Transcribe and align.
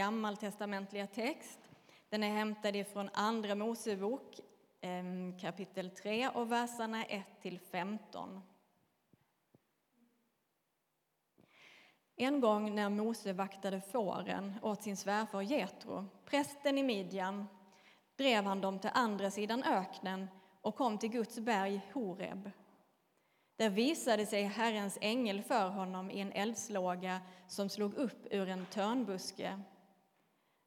gammaltestamentliga 0.00 1.06
text. 1.06 1.58
Den 2.08 2.22
är 2.22 2.30
hämtad 2.30 2.76
ifrån 2.76 3.10
Andra 3.12 3.54
Mosebok 3.54 4.40
kapitel 5.40 5.90
3 5.90 6.28
och 6.28 6.52
verserna 6.52 7.04
1 7.04 7.24
till 7.42 7.58
15. 7.58 8.40
En 12.16 12.40
gång 12.40 12.74
när 12.74 12.88
Mose 12.88 13.32
vaktade 13.32 13.80
fåren 13.80 14.54
åt 14.62 14.82
sin 14.82 14.96
svärfar 14.96 15.42
Jetro, 15.42 16.06
prästen 16.24 16.78
i 16.78 16.82
Midjan, 16.82 17.46
drev 18.16 18.44
han 18.44 18.60
dem 18.60 18.78
till 18.78 18.90
andra 18.94 19.30
sidan 19.30 19.62
öknen 19.62 20.28
och 20.60 20.76
kom 20.76 20.98
till 20.98 21.10
Guds 21.10 21.38
berg 21.38 21.80
Horeb. 21.92 22.50
Där 23.56 23.70
visade 23.70 24.26
sig 24.26 24.42
Herrens 24.42 24.98
ängel 25.00 25.42
för 25.42 25.68
honom 25.68 26.10
i 26.10 26.20
en 26.20 26.32
eldslåga 26.32 27.20
som 27.48 27.68
slog 27.68 27.94
upp 27.94 28.26
ur 28.30 28.48
en 28.48 28.66
törnbuske. 28.66 29.60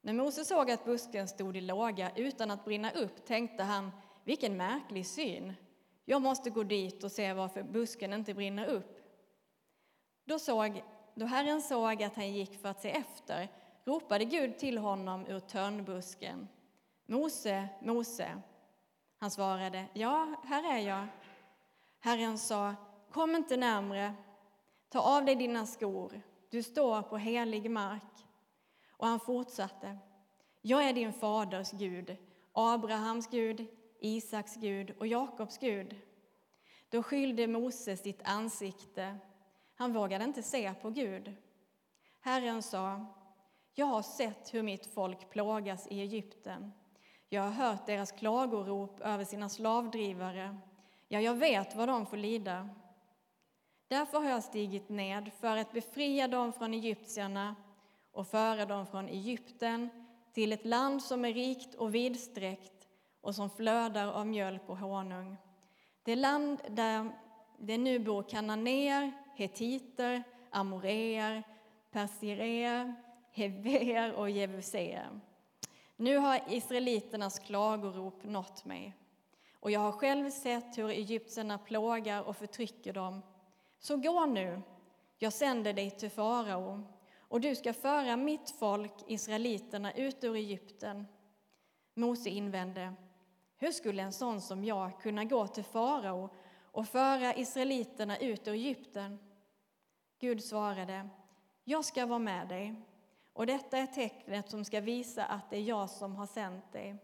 När 0.06 0.14
Mose 0.14 0.46
såg 0.46 0.72
att 0.72 0.86
busken 0.86 1.28
stod 1.28 1.58
i 1.58 1.62
låga 1.62 2.12
utan 2.16 2.52
att 2.52 2.66
brinna 2.66 2.92
upp 2.92 3.26
tänkte 3.26 3.64
han, 3.64 3.92
vilken 4.24 4.58
märklig 4.58 5.06
syn. 5.06 5.54
Jag 6.06 6.22
måste 6.22 6.50
gå 6.50 6.64
dit 6.64 7.04
och 7.04 7.12
se 7.12 7.34
varför 7.34 7.64
busken 7.64 8.14
inte 8.14 8.34
brinner 8.34 8.66
upp. 8.66 8.98
Då, 10.26 10.40
såg, 10.40 10.84
då 11.16 11.26
Herren 11.26 11.62
såg 11.62 12.04
att 12.04 12.16
han 12.16 12.34
gick 12.34 12.62
för 12.62 12.70
att 12.70 12.82
se 12.82 12.92
efter 12.92 13.50
ropade 13.86 14.26
Gud 14.26 14.58
till 14.58 14.78
honom 14.78 15.26
ur 15.28 15.40
törnbusken. 15.40 16.48
Mose, 17.06 17.68
Mose. 17.82 18.42
Han 19.20 19.32
svarade, 19.32 19.86
ja, 19.94 20.36
här 20.44 20.78
är 20.78 20.88
jag. 20.88 21.08
Herren 22.00 22.38
sa, 22.38 22.76
kom 23.12 23.36
inte 23.36 23.58
närmre, 23.58 24.14
ta 24.90 25.00
av 25.00 25.26
dig 25.26 25.36
dina 25.36 25.66
skor, 25.66 26.22
du 26.50 26.64
står 26.64 27.02
på 27.02 27.18
helig 27.18 27.72
mark. 27.72 28.23
Och 28.98 29.08
han 29.08 29.20
fortsatte, 29.20 29.98
jag 30.62 30.84
är 30.84 30.94
din 30.94 31.14
faders 31.14 31.72
Gud, 31.72 32.18
Abrahams 32.54 33.28
Gud, 33.28 33.66
Isaks 34.00 34.56
Gud 34.56 34.96
och 35.00 35.08
Jakobs 35.08 35.58
Gud. 35.58 35.96
Då 36.90 37.04
skylde 37.04 37.48
Mose 37.48 37.98
sitt 37.98 38.22
ansikte, 38.24 39.18
han 39.76 39.94
vågade 39.94 40.24
inte 40.24 40.44
se 40.44 40.74
på 40.74 40.90
Gud. 40.90 41.34
Herren 42.22 42.62
sa, 42.62 43.06
jag 43.74 43.86
har 43.86 44.02
sett 44.02 44.54
hur 44.54 44.64
mitt 44.64 44.86
folk 44.86 45.30
plågas 45.30 45.88
i 45.88 46.02
Egypten. 46.02 46.74
Jag 47.30 47.42
har 47.42 47.50
hört 47.50 47.86
deras 47.86 48.12
klagorop 48.12 49.00
över 49.00 49.26
sina 49.26 49.50
slavdrivare 49.50 50.58
Ja, 51.14 51.22
jag 51.22 51.36
vet 51.36 51.76
vad 51.76 51.88
de 51.90 52.06
får 52.06 52.18
lida. 52.18 52.70
Därför 53.88 54.20
har 54.20 54.30
jag 54.30 54.44
stigit 54.44 54.90
ned 54.90 55.32
för 55.40 55.58
att 55.58 55.74
befria 55.74 56.28
dem 56.28 56.54
från 56.54 56.74
egyptierna 56.74 57.56
och 58.14 58.28
föra 58.28 58.66
dem 58.66 58.88
från 58.88 59.10
Egypten 59.10 59.90
till 60.34 60.54
ett 60.54 60.66
land 60.66 61.04
som 61.04 61.26
är 61.26 61.34
rikt 61.34 61.76
och 61.76 61.96
vidsträckt 61.96 62.88
och 63.22 63.36
som 63.36 63.50
flödar 63.50 64.08
av 64.08 64.28
mjölk 64.28 64.62
och 64.68 64.78
honung. 64.78 65.38
Det 66.04 66.16
land 66.16 66.62
där 66.70 67.12
det 67.58 67.78
nu 67.78 68.00
bor 68.00 68.24
kananéer, 68.24 69.12
hetiter, 69.36 70.24
amoreer, 70.50 71.44
persireer, 71.92 72.96
heveer 73.32 74.14
och 74.14 74.30
jevuseer. 74.30 75.20
Nu 75.96 76.18
har 76.18 76.40
israeliternas 76.50 77.40
klagorop 77.40 78.24
nått 78.24 78.66
mig 78.66 78.94
och 79.60 79.72
jag 79.72 79.80
har 79.80 79.92
själv 79.92 80.30
sett 80.30 80.78
hur 80.78 80.90
egyptierna 80.90 81.58
plågar 81.58 82.22
och 82.22 82.38
förtrycker 82.38 82.94
dem. 82.94 83.22
Så 83.80 83.98
gå 83.98 84.26
nu, 84.26 84.62
jag 85.18 85.34
sänder 85.34 85.74
dig 85.74 85.92
till 85.92 86.10
farao, 86.10 86.84
och 87.34 87.42
du 87.42 87.56
ska 87.56 87.74
föra 87.74 88.18
mitt 88.18 88.50
folk, 88.50 88.94
israeliterna, 89.08 89.94
ut 89.94 90.24
ur 90.24 90.36
Egypten. 90.36 91.08
Mose 91.94 92.30
invände, 92.30 92.94
hur 93.58 93.72
skulle 93.72 94.04
en 94.04 94.14
sån 94.14 94.42
som 94.42 94.66
jag 94.66 95.02
kunna 95.02 95.24
gå 95.24 95.48
till 95.48 95.64
farao 95.64 96.30
och 96.72 96.88
föra 96.88 97.36
israeliterna 97.36 98.18
ut 98.18 98.48
ur 98.48 98.54
Egypten? 98.54 99.20
Gud 100.20 100.44
svarade, 100.44 101.10
jag 101.64 101.86
ska 101.86 102.06
vara 102.06 102.20
med 102.20 102.48
dig, 102.48 102.76
och 103.34 103.46
detta 103.46 103.78
är 103.78 103.88
tecknet 103.88 104.50
som 104.50 104.66
ska 104.66 104.82
visa 104.82 105.26
att 105.26 105.50
det 105.50 105.58
är 105.58 105.64
jag 105.64 105.90
som 105.90 106.16
har 106.16 106.28
sänt 106.28 106.72
dig. 106.72 106.96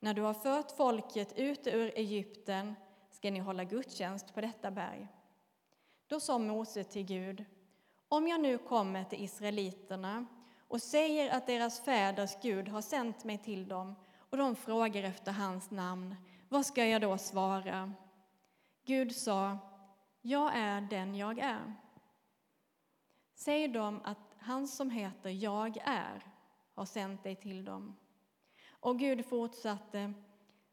När 0.00 0.14
du 0.14 0.22
har 0.22 0.34
fört 0.34 0.70
folket 0.70 1.32
ut 1.36 1.66
ur 1.66 1.98
Egypten 1.98 2.74
ska 3.10 3.30
ni 3.30 3.38
hålla 3.38 3.64
gudstjänst 3.64 4.34
på 4.34 4.40
detta 4.40 4.70
berg. 4.70 5.08
Då 6.06 6.20
sa 6.20 6.38
Mose 6.38 6.84
till 6.84 7.06
Gud, 7.06 7.44
om 8.08 8.28
jag 8.28 8.40
nu 8.40 8.58
kommer 8.58 9.04
till 9.04 9.24
israeliterna 9.24 10.26
och 10.68 10.82
säger 10.82 11.36
att 11.36 11.46
deras 11.46 11.80
fäders 11.80 12.36
Gud 12.42 12.68
har 12.68 12.82
sänt 12.82 13.24
mig 13.24 13.38
till 13.38 13.68
dem 13.68 13.94
och 14.30 14.36
de 14.36 14.56
frågar 14.56 15.02
efter 15.02 15.32
hans 15.32 15.70
namn, 15.70 16.14
vad 16.48 16.66
ska 16.66 16.84
jag 16.86 17.00
då 17.02 17.18
svara? 17.18 17.92
Gud 18.84 19.16
sa, 19.16 19.58
jag 20.22 20.56
är 20.56 20.80
den 20.80 21.14
jag 21.14 21.38
är. 21.38 21.74
Säg 23.34 23.68
dem 23.68 24.00
att 24.04 24.36
han 24.38 24.68
som 24.68 24.90
heter 24.90 25.30
Jag 25.30 25.76
är 25.84 26.22
har 26.74 26.84
sänt 26.84 27.22
dig 27.22 27.36
till 27.36 27.64
dem. 27.64 27.96
Och 28.70 28.98
Gud 28.98 29.26
fortsatte, 29.26 30.12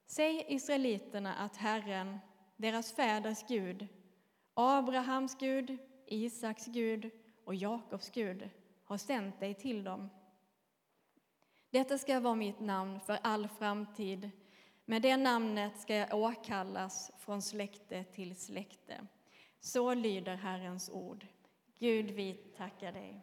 säg 0.06 0.46
israeliterna 0.48 1.34
att 1.34 1.58
Herren, 1.58 2.20
deras 2.56 2.94
fäders 2.94 3.44
Gud, 3.48 3.88
Abrahams 4.54 5.38
Gud, 5.38 5.78
Isaks 6.08 6.66
Gud 6.66 7.12
och 7.46 7.56
Jakobs 7.56 8.10
Gud 8.10 8.50
har 8.84 8.98
sänt 8.98 9.40
dig 9.40 9.54
till 9.54 9.84
dem. 9.84 10.10
Detta 11.70 11.98
ska 11.98 12.20
vara 12.20 12.36
mitt 12.36 12.60
namn 12.60 13.00
för 13.00 13.20
all 13.22 13.48
framtid. 13.48 14.30
Med 14.86 15.02
det 15.02 15.18
namnet 15.18 15.80
ska 15.80 15.96
jag 15.96 16.14
åkallas 16.14 17.12
från 17.20 17.42
släkte 17.42 18.04
till 18.04 18.36
släkte. 18.36 19.08
Så 19.60 19.94
lyder 19.94 20.36
Herrens 20.36 20.90
ord. 20.90 21.26
Gud, 21.80 22.12
vi 22.12 22.34
tackar 22.34 22.92
dig. 22.92 23.22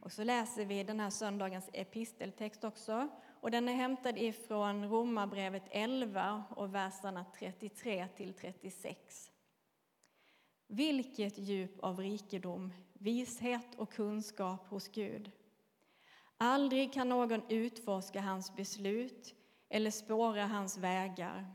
Och 0.00 0.12
så 0.12 0.24
läser 0.24 0.64
vi 0.64 0.84
den 0.84 1.00
här 1.00 1.10
söndagens 1.10 1.70
episteltext 1.72 2.64
också 2.64 3.08
och 3.40 3.50
den 3.50 3.68
är 3.68 3.74
hämtad 3.74 4.18
ifrån 4.18 4.84
Romarbrevet 4.84 5.64
11 5.70 6.44
och 6.50 6.74
verserna 6.74 7.24
33 7.38 8.08
till 8.16 8.34
36. 8.34 9.32
Vilket 10.66 11.38
djup 11.38 11.80
av 11.80 12.00
rikedom, 12.00 12.72
vishet 12.98 13.74
och 13.76 13.92
kunskap 13.92 14.68
hos 14.68 14.88
Gud. 14.88 15.30
Aldrig 16.36 16.92
kan 16.92 17.08
någon 17.08 17.42
utforska 17.48 18.20
hans 18.20 18.56
beslut 18.56 19.34
eller 19.68 19.90
spåra 19.90 20.46
hans 20.46 20.78
vägar. 20.78 21.46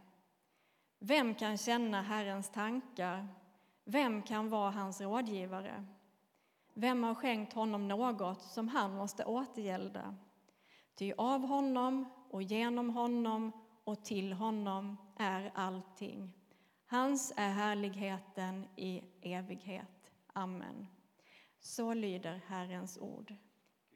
Vem 0.99 1.35
kan 1.35 1.57
känna 1.57 2.01
Herrens 2.01 2.49
tankar? 2.49 3.27
Vem 3.83 4.21
kan 4.21 4.49
vara 4.49 4.71
hans 4.71 5.01
rådgivare? 5.01 5.85
Vem 6.73 7.03
har 7.03 7.15
skänkt 7.15 7.53
honom 7.53 7.87
något 7.87 8.41
som 8.41 8.67
han 8.67 8.95
måste 8.95 9.25
återgälda? 9.25 10.15
Ty 10.95 11.13
av 11.17 11.47
honom 11.47 12.05
och 12.29 12.43
genom 12.43 12.89
honom 12.89 13.51
och 13.83 14.05
till 14.05 14.33
honom 14.33 14.97
är 15.17 15.51
allting. 15.55 16.31
Hans 16.87 17.33
är 17.35 17.49
härligheten 17.49 18.67
i 18.75 19.03
evighet. 19.21 20.11
Amen. 20.33 20.87
Så 21.65 21.93
lyder 21.93 22.41
Herrens 22.47 22.97
ord. 22.97 23.33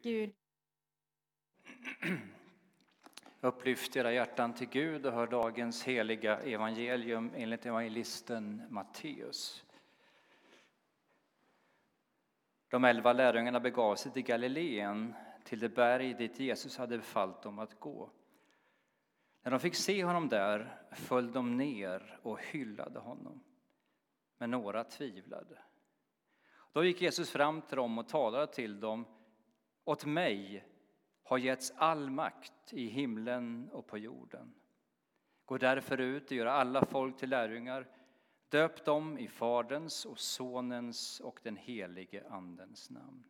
Gud 0.02 0.34
Upplyft 3.42 3.96
era 3.96 4.14
hjärtan 4.14 4.54
till 4.54 4.70
Gud 4.70 5.06
och 5.06 5.14
hör 5.14 5.28
dagens 5.28 5.84
heliga 5.84 6.40
evangelium 6.40 7.32
enligt 7.36 7.66
evangelisten 7.66 8.62
Matteus. 8.70 9.66
De 12.68 12.84
elva 12.84 13.14
lärjungarna 13.14 13.60
begav 13.60 13.96
sig 13.96 14.12
till 14.12 14.24
Galileen 14.24 15.14
till 15.44 15.60
det 15.60 15.70
berg 15.70 16.14
dit 16.14 16.40
Jesus 16.40 16.78
hade 16.78 16.98
befallt 16.98 17.42
dem 17.42 17.60
att 17.60 17.80
gå. 17.80 18.10
När 19.44 19.52
de 19.52 19.60
fick 19.60 19.76
se 19.76 20.04
honom 20.04 20.30
där 20.30 20.82
föll 20.92 21.32
de 21.32 21.58
ner 21.58 22.20
och 22.22 22.42
hyllade 22.42 23.00
honom. 23.00 23.44
Men 24.38 24.52
några 24.52 24.84
tvivlade. 24.84 25.58
Då 26.78 26.84
gick 26.84 27.02
Jesus 27.02 27.30
fram 27.30 27.62
till 27.62 27.78
dem 27.78 27.98
och 27.98 28.08
talade 28.08 28.48
till 28.48 28.80
dem. 28.80 29.06
Åt 29.84 30.06
mig 30.06 30.66
har 31.24 31.38
getts 31.38 31.74
all 31.76 32.10
makt 32.10 32.74
i 32.74 32.88
himlen 32.88 33.70
och 33.72 33.88
på 33.88 33.98
jorden. 33.98 34.54
Gå 35.46 35.58
därför 35.58 36.00
ut 36.00 36.32
och 36.32 36.38
gör 36.38 36.46
alla 36.46 36.86
folk 36.86 37.18
till 37.18 37.30
lärjungar. 37.30 37.88
Döp 38.50 38.86
dem 38.86 39.18
i 39.18 39.28
Faderns 39.28 40.06
och 40.06 40.20
Sonens 40.20 41.20
och 41.20 41.40
den 41.44 41.56
helige 41.56 42.30
Andens 42.30 42.90
namn 42.90 43.24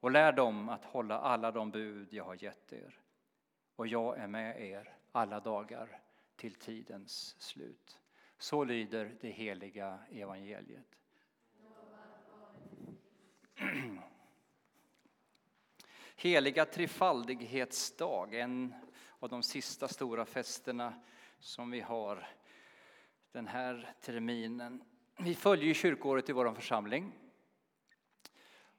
och 0.00 0.10
lär 0.10 0.32
dem 0.32 0.68
att 0.68 0.84
hålla 0.84 1.18
alla 1.18 1.50
de 1.50 1.70
bud 1.70 2.12
jag 2.12 2.24
har 2.24 2.44
gett 2.44 2.72
er. 2.72 3.00
Och 3.76 3.86
jag 3.86 4.18
är 4.18 4.26
med 4.26 4.62
er 4.62 4.96
alla 5.12 5.40
dagar 5.40 6.00
till 6.36 6.54
tidens 6.54 7.36
slut. 7.38 7.98
Så 8.38 8.64
lyder 8.64 9.16
det 9.20 9.30
heliga 9.30 9.98
evangeliet. 10.10 10.98
Heliga 16.16 16.64
trefaldighetsdag, 16.64 18.34
en 18.34 18.74
av 19.18 19.28
de 19.28 19.42
sista 19.42 19.88
stora 19.88 20.24
festerna 20.24 20.94
som 21.38 21.70
vi 21.70 21.80
har 21.80 22.28
den 23.32 23.46
här 23.46 23.94
terminen. 24.00 24.82
Vi 25.16 25.34
följer 25.34 25.74
kyrkåret 25.74 26.28
i 26.28 26.32
vår 26.32 26.54
församling. 26.54 27.12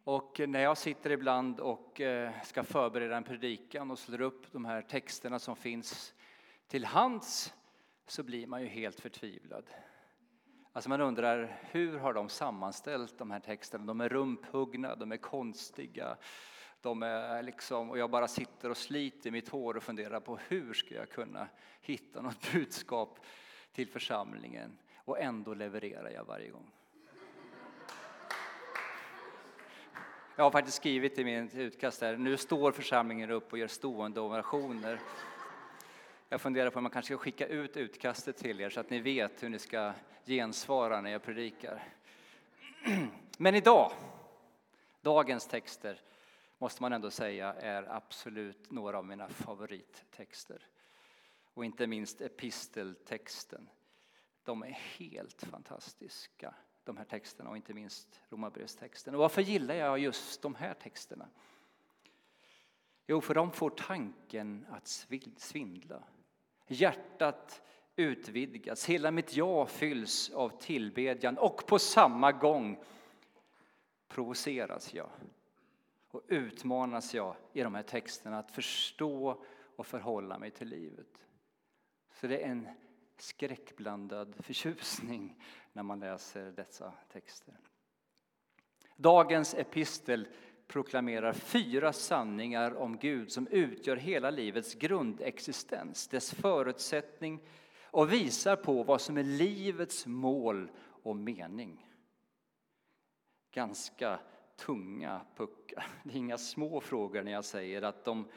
Och 0.03 0.41
när 0.47 0.59
jag 0.59 0.77
sitter 0.77 1.09
ibland 1.09 1.59
och 1.59 2.01
eh, 2.01 2.41
ska 2.43 2.63
förbereda 2.63 3.17
en 3.17 3.23
predikan 3.23 3.91
och 3.91 3.99
slår 3.99 4.21
upp 4.21 4.51
de 4.51 4.65
här 4.65 4.81
texterna 4.81 5.39
som 5.39 5.55
finns 5.55 6.13
till 6.67 6.85
hands 6.85 7.53
så 8.07 8.23
blir 8.23 8.47
man 8.47 8.61
ju 8.61 8.67
helt 8.67 8.99
förtvivlad. 8.99 9.65
Alltså 10.73 10.89
man 10.89 11.01
undrar 11.01 11.59
hur 11.71 11.97
har 11.97 12.13
de 12.13 12.29
sammanställt 12.29 13.17
de 13.17 13.31
här 13.31 13.39
texterna? 13.39 13.85
De 13.85 14.01
är 14.01 14.09
rumphuggna, 14.09 14.95
de 14.95 15.11
är 15.11 15.17
konstiga. 15.17 16.17
De 16.81 17.03
är 17.03 17.43
liksom, 17.43 17.89
och 17.89 17.97
jag 17.97 18.09
bara 18.09 18.27
sitter 18.27 18.69
och 18.69 18.77
sliter 18.77 19.31
mitt 19.31 19.49
hår 19.49 19.77
och 19.77 19.83
funderar 19.83 20.19
på 20.19 20.39
hur 20.47 20.73
ska 20.73 20.95
jag 20.95 21.09
kunna 21.09 21.47
hitta 21.81 22.21
något 22.21 22.51
budskap 22.53 23.19
till 23.73 23.87
församlingen 23.87 24.77
och 24.95 25.19
ändå 25.19 25.53
levererar 25.53 26.09
jag 26.09 26.25
varje 26.25 26.49
gång. 26.49 26.71
Jag 30.35 30.43
har 30.43 30.51
faktiskt 30.51 30.77
skrivit 30.77 31.19
i 31.19 31.23
min 31.23 31.49
utkast 31.53 32.01
här, 32.01 32.17
nu 32.17 32.37
står 32.37 32.71
församlingen 32.71 33.31
upp 33.31 33.51
och 33.53 33.59
gör 33.59 33.67
stående 33.67 34.19
ovationer. 34.19 34.99
Jag 36.31 36.41
funderar 36.41 36.69
på 36.69 36.79
om 36.79 36.83
man 36.83 36.91
kanske 36.91 37.13
ska 37.13 37.23
skicka 37.23 37.47
ut 37.47 37.77
utkastet 37.77 38.37
till 38.37 38.61
er 38.61 38.69
så 38.69 38.79
att 38.79 38.89
ni 38.89 38.99
vet 38.99 39.43
hur 39.43 39.49
ni 39.49 39.59
ska 39.59 39.93
gensvara 40.25 41.01
när 41.01 41.11
jag 41.11 41.23
predikar. 41.23 41.83
Men 43.37 43.55
idag, 43.55 43.91
dagens 45.01 45.47
texter, 45.47 46.01
måste 46.57 46.81
man 46.81 46.93
ändå 46.93 47.11
säga 47.11 47.53
är 47.53 47.95
absolut 47.95 48.71
några 48.71 48.97
av 48.97 49.05
mina 49.05 49.29
favorittexter. 49.29 50.67
Och 51.53 51.65
inte 51.65 51.87
minst 51.87 52.21
episteltexten. 52.21 53.69
De 54.43 54.63
är 54.63 54.77
helt 54.97 55.43
fantastiska, 55.43 56.53
de 56.83 56.97
här 56.97 57.05
texterna 57.05 57.49
och 57.49 57.57
inte 57.57 57.73
minst 57.73 58.21
Romarbrevstexten. 58.29 59.13
Och 59.13 59.19
varför 59.19 59.41
gillar 59.41 59.75
jag 59.75 59.99
just 59.99 60.41
de 60.41 60.55
här 60.55 60.73
texterna? 60.73 61.29
Jo, 63.07 63.21
för 63.21 63.33
de 63.33 63.51
får 63.51 63.69
tanken 63.69 64.65
att 64.69 64.87
svindla. 65.37 66.03
Hjärtat 66.71 67.61
utvidgas, 67.95 68.85
hela 68.85 69.11
mitt 69.11 69.35
jag 69.35 69.69
fylls 69.69 70.29
av 70.29 70.49
tillbedjan 70.61 71.37
och 71.37 71.67
på 71.67 71.79
samma 71.79 72.31
gång 72.31 72.83
provoceras 74.07 74.93
jag 74.93 75.09
och 76.11 76.21
utmanas 76.27 77.13
jag 77.13 77.35
i 77.53 77.61
de 77.61 77.75
här 77.75 77.83
texterna 77.83 78.39
att 78.39 78.51
förstå 78.51 79.43
och 79.75 79.87
förhålla 79.87 80.39
mig 80.39 80.51
till 80.51 80.67
livet. 80.67 81.27
Så 82.11 82.27
det 82.27 82.43
är 82.43 82.49
en 82.49 82.67
skräckblandad 83.17 84.35
förtjusning 84.39 85.43
när 85.73 85.83
man 85.83 85.99
läser 85.99 86.51
dessa 86.51 86.93
texter. 87.11 87.57
Dagens 88.95 89.53
epistel 89.53 90.27
proklamerar 90.69 91.33
fyra 91.33 91.93
sanningar 91.93 92.75
om 92.75 92.97
Gud 92.97 93.31
som 93.31 93.47
utgör 93.47 93.95
hela 93.95 94.29
livets 94.29 94.75
grundexistens, 94.75 96.07
dess 96.07 96.33
förutsättning 96.33 97.39
och 97.83 98.13
visar 98.13 98.55
på 98.55 98.83
vad 98.83 99.01
som 99.01 99.17
är 99.17 99.23
livets 99.23 100.05
mål 100.05 100.71
och 101.03 101.15
mening. 101.15 101.87
Ganska 103.51 104.19
tunga 104.55 105.21
puckar. 105.35 105.87
Det 106.03 106.13
är 106.13 106.17
inga 106.17 106.37
små 106.37 106.81
frågor 106.81 107.23
när 107.23 107.31
jag 107.31 107.45
säger 107.45 107.81
att 107.81 108.05
de 108.05 108.27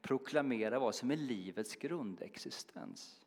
proklamerar 0.00 0.78
vad 0.78 0.94
som 0.94 1.10
är 1.10 1.16
livets 1.16 1.76
grundexistens. 1.76 3.20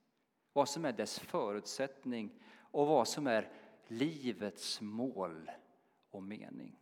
Vad 0.53 0.69
som 0.69 0.85
är 0.85 0.93
dess 0.93 1.19
förutsättning 1.19 2.41
och 2.57 2.87
vad 2.87 3.07
som 3.07 3.27
är 3.27 3.51
livets 3.87 4.81
mål 4.81 5.51
och 6.11 6.23
mening. 6.23 6.79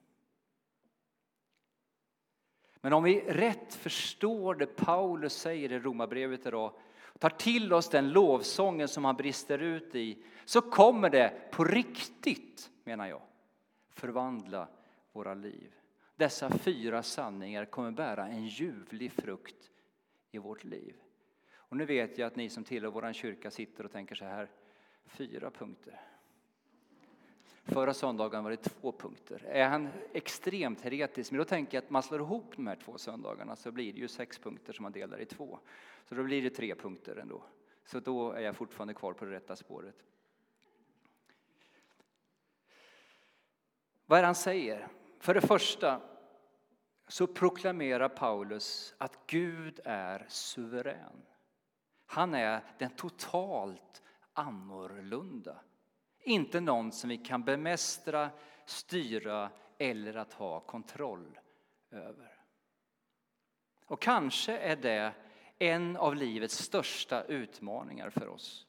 Men 2.85 2.94
om 2.94 3.03
vi 3.03 3.21
rätt 3.21 3.74
förstår 3.74 4.56
det 4.56 4.65
Paulus 4.65 5.33
säger 5.33 5.71
i 5.71 5.80
Romarbrevet 5.80 6.45
idag 6.45 6.71
tar 7.19 7.30
till 7.30 7.74
oss 7.74 7.89
den 7.89 8.09
lovsången 8.09 8.88
som 8.88 9.06
han 9.06 9.15
brister 9.15 9.59
ut 9.59 9.95
i 9.95 10.24
så 10.45 10.62
kommer 10.62 11.09
det 11.09 11.51
på 11.51 11.63
riktigt, 11.63 12.71
menar 12.83 13.07
jag, 13.07 13.21
förvandla 13.89 14.68
våra 15.12 15.33
liv. 15.33 15.74
Dessa 16.15 16.50
fyra 16.50 17.03
sanningar 17.03 17.65
kommer 17.65 17.91
bära 17.91 18.27
en 18.27 18.47
ljuvlig 18.47 19.12
frukt 19.12 19.71
i 20.31 20.38
vårt 20.38 20.63
liv. 20.63 20.95
Och 21.56 21.77
nu 21.77 21.86
vet 21.86 22.18
jag 22.18 22.27
att 22.27 22.36
ni 22.36 22.50
som 22.50 22.63
tillhör 22.63 22.91
vår 22.91 23.13
kyrka 23.13 23.51
sitter 23.51 23.83
och 23.83 23.91
tänker 23.91 24.15
så 24.15 24.25
här, 24.25 24.50
fyra 25.06 25.51
punkter. 25.51 26.01
Förra 27.63 27.94
söndagen 27.94 28.44
var 28.44 28.51
det 28.51 28.57
två 28.57 28.92
punkter. 28.92 29.44
Är 29.45 29.69
han 29.69 29.89
extremt 30.13 30.81
heretisk, 30.81 31.31
men 31.31 31.38
då 31.38 31.45
tänker 31.45 31.77
jag 31.77 31.83
att 31.83 31.89
man 31.89 32.04
slår 32.04 32.19
ihop 32.19 32.54
de 32.56 32.68
här 32.68 32.75
två 32.75 32.98
söndagarna 32.98 33.56
så 33.56 33.71
blir 33.71 33.94
det 33.94 34.00
ju 34.00 34.07
sex 34.07 34.39
punkter 34.39 34.74
som 34.74 34.83
man 34.83 34.92
delar 34.92 35.21
i 35.21 35.25
två. 35.25 35.60
Så 36.06 36.15
då 36.15 36.24
blir 36.24 36.42
det 36.42 36.50
tre 36.50 36.75
punkter 36.75 37.15
ändå. 37.15 37.44
Så 37.86 38.00
då 38.00 38.31
är 38.31 38.42
jag 38.42 38.56
fortfarande 38.56 38.94
kvar 38.94 39.13
på 39.13 39.25
det 39.25 39.31
rätta 39.31 39.56
spåret. 39.56 39.95
Vad 44.06 44.18
är 44.18 44.24
det 44.24 44.27
han 44.27 44.36
säger? 44.36 44.88
För 45.19 45.33
det 45.33 45.42
första 45.42 46.01
så 47.07 47.27
proklamerar 47.27 48.10
Paulus 48.10 48.95
att 48.98 49.19
Gud 49.27 49.80
är 49.86 50.25
suverän. 50.30 51.25
Han 52.06 52.33
är 52.33 52.63
den 52.77 52.89
totalt 52.89 54.01
annorlunda. 54.33 55.60
Inte 56.24 56.60
någon 56.60 56.92
som 56.92 57.10
vi 57.10 57.18
kan 57.18 57.44
bemästra, 57.44 58.31
styra 58.66 59.52
eller 59.78 60.16
att 60.16 60.34
ha 60.34 60.60
kontroll 60.60 61.40
över. 61.92 62.44
Och 63.86 64.02
kanske 64.02 64.58
är 64.58 64.75
det 64.75 65.14
en 65.60 65.98
av 65.98 66.16
livets 66.16 66.58
största 66.58 67.24
utmaningar 67.24 68.10
för 68.10 68.28
oss. 68.28 68.68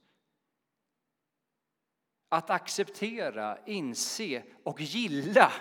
Att 2.29 2.51
acceptera, 2.51 3.59
inse 3.67 4.45
och 4.63 4.81
gilla 4.81 5.53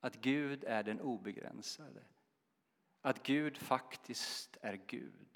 att 0.00 0.14
Gud 0.14 0.64
är 0.64 0.82
den 0.82 1.00
obegränsade. 1.00 2.04
Att 3.00 3.22
Gud 3.22 3.56
faktiskt 3.56 4.56
är 4.60 4.80
Gud 4.86 5.28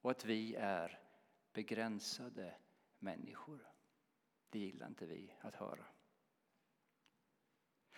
och 0.00 0.10
att 0.10 0.24
vi 0.24 0.54
är 0.54 1.00
begränsade 1.52 2.54
människor. 2.98 3.68
Det 4.50 4.58
gillar 4.58 4.86
inte 4.86 5.06
vi 5.06 5.32
att 5.40 5.54
höra. 5.54 5.84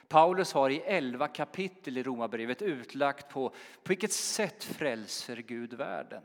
Paulus 0.09 0.53
har 0.53 0.71
i 0.71 0.81
elva 0.81 1.29
kapitel 1.29 1.99
i 1.99 2.03
Romarbrevet 2.03 2.63
utlagt 2.63 3.29
på, 3.29 3.49
på 3.49 3.89
vilket 3.89 4.13
sätt 4.13 4.65
frälser 4.65 5.37
Gud 5.37 5.75
världen. 5.75 6.23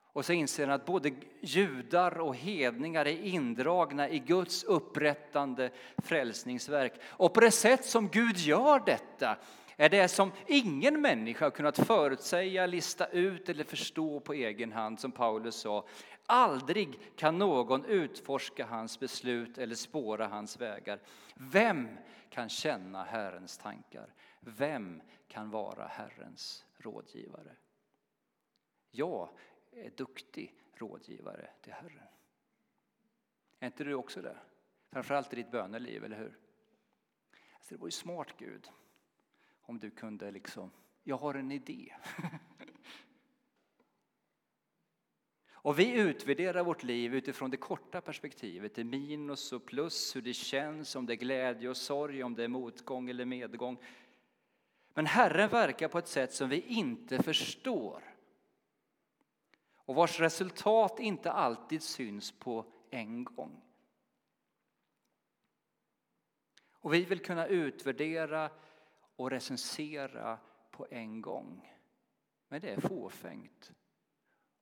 Och 0.00 0.24
så 0.24 0.32
inser 0.32 0.66
han 0.66 0.74
att 0.74 0.86
både 0.86 1.12
judar 1.40 2.20
och 2.20 2.36
hedningar 2.36 3.06
är 3.06 3.22
indragna 3.22 4.08
i 4.08 4.18
Guds 4.18 4.64
upprättande 4.64 5.70
frälsningsverk. 5.98 6.92
Och 7.04 7.34
på 7.34 7.40
det 7.40 7.50
sätt 7.50 7.84
som 7.84 8.08
Gud 8.08 8.36
gör 8.36 8.82
detta 8.86 9.38
är 9.76 9.88
det 9.88 10.08
som 10.08 10.32
ingen 10.46 11.00
människa 11.00 11.44
har 11.44 11.50
kunnat 11.50 11.78
förutsäga, 11.78 12.66
lista 12.66 13.06
ut 13.06 13.48
eller 13.48 13.64
förstå 13.64 14.20
på 14.20 14.32
egen 14.32 14.72
hand, 14.72 15.00
som 15.00 15.12
Paulus 15.12 15.56
sa. 15.56 15.86
Aldrig 16.30 17.16
kan 17.16 17.38
någon 17.38 17.84
utforska 17.84 18.66
hans 18.66 19.00
beslut 19.00 19.58
eller 19.58 19.74
spåra 19.74 20.26
hans 20.26 20.60
vägar. 20.60 21.00
Vem 21.34 21.88
kan 22.30 22.48
känna 22.48 23.04
Herrens 23.04 23.58
tankar? 23.58 24.14
Vem 24.40 25.02
kan 25.28 25.50
vara 25.50 25.86
Herrens 25.86 26.66
rådgivare? 26.78 27.56
Jag 28.90 29.28
är 29.72 29.90
duktig 29.90 30.54
rådgivare 30.74 31.50
till 31.62 31.72
Herren. 31.72 32.08
Är 33.60 33.66
inte 33.66 33.84
du 33.84 33.94
också 33.94 34.22
det? 34.22 34.36
Framförallt 34.90 35.32
i 35.32 35.36
ditt 35.36 35.50
böneliv, 35.50 36.04
eller 36.04 36.18
hur? 36.18 36.38
Alltså 37.56 37.74
det 37.74 37.80
vore 37.80 37.90
smart, 37.90 38.34
Gud, 38.38 38.70
om 39.62 39.78
du 39.78 39.90
kunde 39.90 40.30
liksom, 40.30 40.70
jag 41.02 41.16
har 41.16 41.34
en 41.34 41.52
idé. 41.52 41.94
Och 45.68 45.78
vi 45.78 45.92
utvärderar 45.92 46.64
vårt 46.64 46.82
liv 46.82 47.14
utifrån 47.14 47.50
det 47.50 47.56
korta 47.56 48.00
perspektivet, 48.00 48.74
det 48.74 48.84
minus 48.84 49.52
och 49.52 49.66
plus, 49.66 50.16
hur 50.16 50.22
det 50.22 50.34
känns, 50.34 50.96
om 50.96 51.06
det 51.06 51.12
är 51.12 51.16
glädje 51.16 51.68
och 51.68 51.76
sorg, 51.76 52.22
om 52.22 52.34
det 52.34 52.44
är 52.44 52.48
motgång 52.48 53.10
eller 53.10 53.24
medgång. 53.24 53.78
Men 54.94 55.06
Herren 55.06 55.48
verkar 55.48 55.88
på 55.88 55.98
ett 55.98 56.08
sätt 56.08 56.32
som 56.32 56.48
vi 56.48 56.60
inte 56.60 57.22
förstår 57.22 58.02
och 59.74 59.94
vars 59.94 60.20
resultat 60.20 61.00
inte 61.00 61.32
alltid 61.32 61.82
syns 61.82 62.32
på 62.32 62.66
en 62.90 63.24
gång. 63.24 63.62
Och 66.72 66.94
vi 66.94 67.04
vill 67.04 67.20
kunna 67.20 67.46
utvärdera 67.46 68.50
och 69.16 69.30
recensera 69.30 70.38
på 70.70 70.86
en 70.90 71.20
gång. 71.20 71.74
Men 72.48 72.60
det 72.60 72.70
är 72.70 72.80
fåfängt 72.80 73.72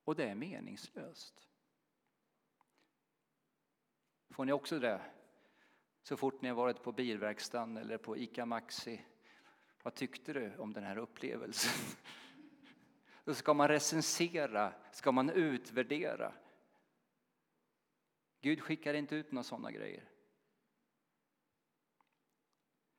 och 0.07 0.15
det 0.15 0.29
är 0.29 0.35
meningslöst. 0.35 1.47
Får 4.29 4.45
ni 4.45 4.51
också 4.51 4.79
det? 4.79 5.01
Så 6.01 6.17
fort 6.17 6.41
ni 6.41 6.49
har 6.49 6.55
varit 6.55 6.83
på 6.83 6.91
bilverkstaden 6.91 7.77
eller 7.77 7.97
på 7.97 8.17
ICA 8.17 8.45
Maxi. 8.45 9.05
Vad 9.83 9.95
tyckte 9.95 10.33
du 10.33 10.57
om 10.57 10.73
den 10.73 10.83
här 10.83 10.97
upplevelsen? 10.97 11.97
Då 13.23 13.33
ska 13.33 13.53
man 13.53 13.67
recensera, 13.67 14.73
ska 14.91 15.11
man 15.11 15.29
utvärdera. 15.29 16.33
Gud 18.41 18.61
skickar 18.61 18.93
inte 18.93 19.15
ut 19.15 19.31
några 19.31 19.43
sådana 19.43 19.71
grejer. 19.71 20.09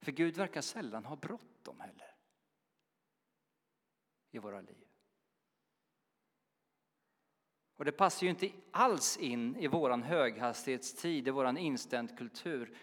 För 0.00 0.12
Gud 0.12 0.36
verkar 0.36 0.60
sällan 0.60 1.04
ha 1.04 1.16
bråttom 1.16 1.80
heller 1.80 2.14
i 4.30 4.38
våra 4.38 4.60
liv. 4.60 4.87
Och 7.78 7.84
det 7.84 7.92
passar 7.92 8.24
ju 8.24 8.30
inte 8.30 8.50
alls 8.70 9.16
in 9.16 9.56
i 9.56 9.66
vår 9.66 9.90
höghastighetstid, 9.90 11.28
i 11.28 11.30
vår 11.30 11.58
instant-kultur. 11.58 12.76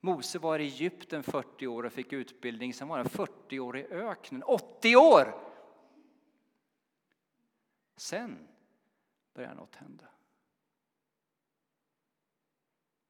Mose 0.00 0.38
var 0.38 0.58
i 0.58 0.62
Egypten 0.62 1.22
40 1.22 1.66
år 1.66 1.84
och 1.84 1.92
fick 1.92 2.12
utbildning, 2.12 2.74
sen 2.74 2.88
var 2.88 2.96
han 2.96 3.08
40 3.08 3.60
år 3.60 3.78
i 3.78 3.86
öknen, 3.86 4.42
80 4.42 4.96
år! 4.96 5.44
Sen 7.96 8.48
började 9.34 9.54
något 9.54 9.74
hända. 9.74 10.08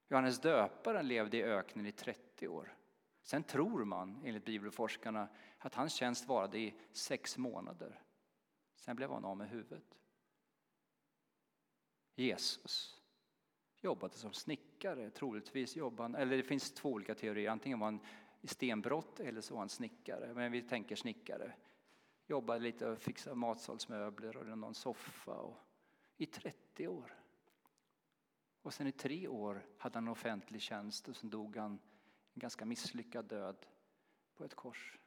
Johannes 0.08 0.40
döparen 0.40 1.08
levde 1.08 1.36
i 1.36 1.42
öknen 1.42 1.86
i 1.86 1.92
30 1.92 2.48
år. 2.48 2.76
Sen 3.22 3.42
tror 3.42 3.84
man, 3.84 4.20
enligt 4.24 4.44
bibelforskarna, 4.44 5.28
att 5.58 5.74
hans 5.74 5.92
tjänst 5.92 6.28
varade 6.28 6.58
i 6.58 6.74
sex 6.92 7.38
månader. 7.38 8.02
Sen 8.76 8.96
blev 8.96 9.10
han 9.10 9.24
av 9.24 9.36
med 9.36 9.48
huvudet. 9.48 9.98
Jesus 12.18 13.00
jobbade 13.80 14.14
som 14.14 14.32
snickare, 14.32 15.10
troligtvis 15.10 15.76
jobbade 15.76 16.18
eller 16.18 16.36
det 16.36 16.42
finns 16.42 16.72
två 16.72 16.92
olika 16.92 17.14
teorier, 17.14 17.50
antingen 17.50 17.78
var 17.78 17.86
han 17.86 18.00
i 18.40 18.48
stenbrott 18.48 19.20
eller 19.20 19.40
så 19.40 19.54
var 19.54 19.60
han 19.60 19.68
snickare, 19.68 20.34
men 20.34 20.52
vi 20.52 20.62
tänker 20.62 20.96
snickare. 20.96 21.54
Jobbade 22.26 22.60
lite 22.60 22.86
och 22.88 22.98
fixade 22.98 23.36
matsalsmöbler 23.36 24.36
och 24.36 24.58
någon 24.58 24.74
soffa 24.74 25.34
och, 25.34 25.56
i 26.16 26.26
30 26.26 26.88
år. 26.88 27.18
Och 28.62 28.74
sen 28.74 28.86
i 28.86 28.92
tre 28.92 29.28
år 29.28 29.66
hade 29.78 29.96
han 29.96 30.08
offentlig 30.08 30.62
tjänst 30.62 31.08
och 31.08 31.16
sen 31.16 31.30
dog 31.30 31.56
han 31.56 31.72
en 31.72 31.80
ganska 32.34 32.64
misslyckad 32.64 33.24
död 33.24 33.66
på 34.34 34.44
ett 34.44 34.54
kors. 34.54 34.98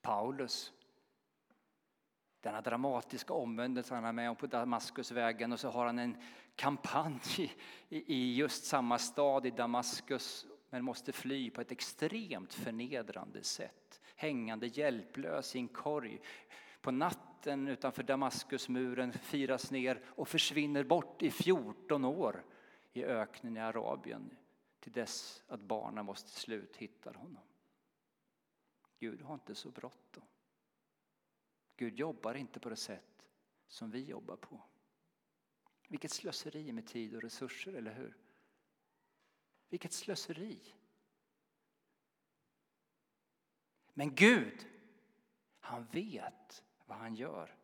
Paulus, 0.00 0.72
denna 2.44 2.60
dramatiska 2.60 3.34
omvändelse 3.34 3.94
han 3.94 4.04
är 4.04 4.12
med 4.12 4.30
om 4.30 4.36
på 4.36 4.46
Damaskusvägen 4.46 5.52
och 5.52 5.60
så 5.60 5.68
har 5.68 5.86
han 5.86 5.98
en 5.98 6.16
kampanj 6.56 7.54
i 7.88 8.34
just 8.34 8.64
samma 8.64 8.98
stad 8.98 9.46
i 9.46 9.50
Damaskus 9.50 10.46
men 10.70 10.84
måste 10.84 11.12
fly 11.12 11.50
på 11.50 11.60
ett 11.60 11.72
extremt 11.72 12.54
förnedrande 12.54 13.42
sätt. 13.42 14.00
Hängande 14.16 14.66
hjälplös 14.66 15.56
i 15.56 15.58
en 15.58 15.68
korg. 15.68 16.20
På 16.80 16.90
natten 16.90 17.68
utanför 17.68 18.02
Damaskusmuren 18.02 19.12
firas 19.12 19.70
ner 19.70 20.00
och 20.06 20.28
försvinner 20.28 20.84
bort 20.84 21.22
i 21.22 21.30
14 21.30 22.04
år 22.04 22.44
i 22.92 23.04
öknen 23.04 23.56
i 23.56 23.60
Arabien 23.60 24.36
till 24.80 24.92
dess 24.92 25.42
att 25.48 25.60
barnen 25.60 26.06
måste 26.06 26.30
till 26.30 26.40
slut 26.40 26.76
hittar 26.76 27.14
honom. 27.14 27.42
Gud 28.98 29.22
har 29.22 29.34
inte 29.34 29.54
så 29.54 29.70
bråttom. 29.70 30.24
Gud 31.76 31.98
jobbar 31.98 32.34
inte 32.34 32.60
på 32.60 32.68
det 32.68 32.76
sätt 32.76 33.28
som 33.68 33.90
vi 33.90 34.04
jobbar 34.04 34.36
på. 34.36 34.62
Vilket 35.88 36.10
slöseri 36.10 36.72
med 36.72 36.86
tid 36.86 37.14
och 37.14 37.22
resurser, 37.22 37.74
eller 37.74 37.94
hur? 37.94 38.16
Vilket 39.68 39.92
slöseri! 39.92 40.74
Men 43.94 44.14
Gud, 44.14 44.66
han 45.60 45.86
vet 45.86 46.64
vad 46.86 46.98
han 46.98 47.14
gör. 47.14 47.56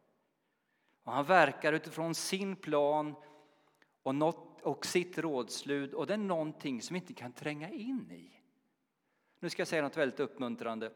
Och 1.02 1.12
han 1.12 1.24
verkar 1.24 1.72
utifrån 1.72 2.14
sin 2.14 2.56
plan 2.56 3.14
och, 4.02 4.14
något, 4.14 4.62
och 4.62 4.86
sitt 4.86 5.18
rådslut 5.18 5.94
och 5.94 6.06
det 6.06 6.14
är 6.14 6.18
någonting 6.18 6.82
som 6.82 6.94
vi 6.94 7.00
inte 7.00 7.14
kan 7.14 7.32
tränga 7.32 7.70
in 7.70 8.10
i. 8.10 8.40
Nu 9.38 9.50
ska 9.50 9.60
jag 9.60 9.68
säga 9.68 9.82
något 9.82 9.96
väldigt 9.96 10.20
uppmuntrande. 10.20 10.92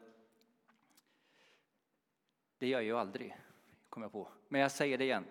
Det 2.65 2.69
gör 2.69 2.79
jag 2.79 2.85
ju 2.85 2.97
aldrig, 2.97 3.37
kom 3.89 4.03
jag 4.03 4.11
på. 4.11 4.27
Men 4.47 4.61
jag 4.61 4.71
säger 4.71 4.97
det 4.97 5.03
igen. 5.03 5.25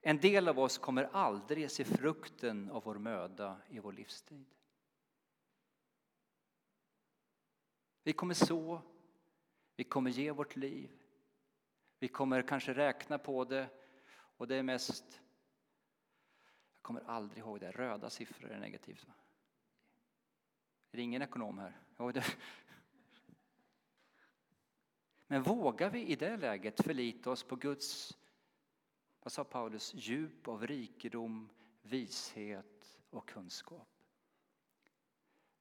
En 0.00 0.20
del 0.20 0.48
av 0.48 0.58
oss 0.58 0.78
kommer 0.78 1.04
aldrig 1.12 1.70
se 1.70 1.84
frukten 1.84 2.70
av 2.70 2.82
vår 2.84 2.94
möda 2.94 3.56
i 3.68 3.78
vår 3.78 3.92
livstid. 3.92 4.46
Vi 8.02 8.12
kommer 8.12 8.34
så, 8.34 8.82
vi 9.76 9.84
kommer 9.84 10.10
ge 10.10 10.30
vårt 10.30 10.56
liv, 10.56 10.90
vi 11.98 12.08
kommer 12.08 12.42
kanske 12.42 12.74
räkna 12.74 13.18
på 13.18 13.44
det 13.44 13.68
och 14.08 14.48
det 14.48 14.56
är 14.56 14.62
mest 14.62 15.20
jag 16.72 16.82
kommer 16.82 17.00
aldrig 17.06 17.38
ihåg 17.38 17.60
det, 17.60 17.70
röda 17.70 18.10
siffror 18.10 18.50
är 18.50 18.58
negativt. 18.58 19.06
Va? 19.06 19.12
Är 20.90 20.96
det 20.96 21.02
ingen 21.02 21.22
ekonom 21.22 21.58
här? 21.58 21.80
Men 25.26 25.42
vågar 25.42 25.90
vi 25.90 26.06
i 26.06 26.16
det 26.16 26.36
läget 26.36 26.84
förlita 26.84 27.30
oss 27.30 27.42
på 27.42 27.56
Guds, 27.56 28.18
vad 29.22 29.32
sa 29.32 29.44
Paulus, 29.44 29.94
djup 29.94 30.48
av 30.48 30.66
rikedom, 30.66 31.48
vishet 31.82 33.00
och 33.10 33.28
kunskap? 33.28 33.88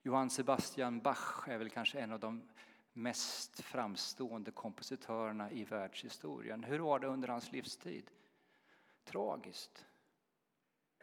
Johann 0.01 0.29
Sebastian 0.29 0.99
Bach 0.99 1.47
är 1.47 1.57
väl 1.57 1.69
kanske 1.69 1.99
en 1.99 2.11
av 2.11 2.19
de 2.19 2.49
mest 2.93 3.61
framstående 3.61 4.51
kompositörerna 4.51 5.51
i 5.51 5.63
världshistorien. 5.63 6.63
Hur 6.63 6.79
var 6.79 6.99
det 6.99 7.07
under 7.07 7.27
hans 7.27 7.51
livstid? 7.51 8.11
Tragiskt. 9.03 9.85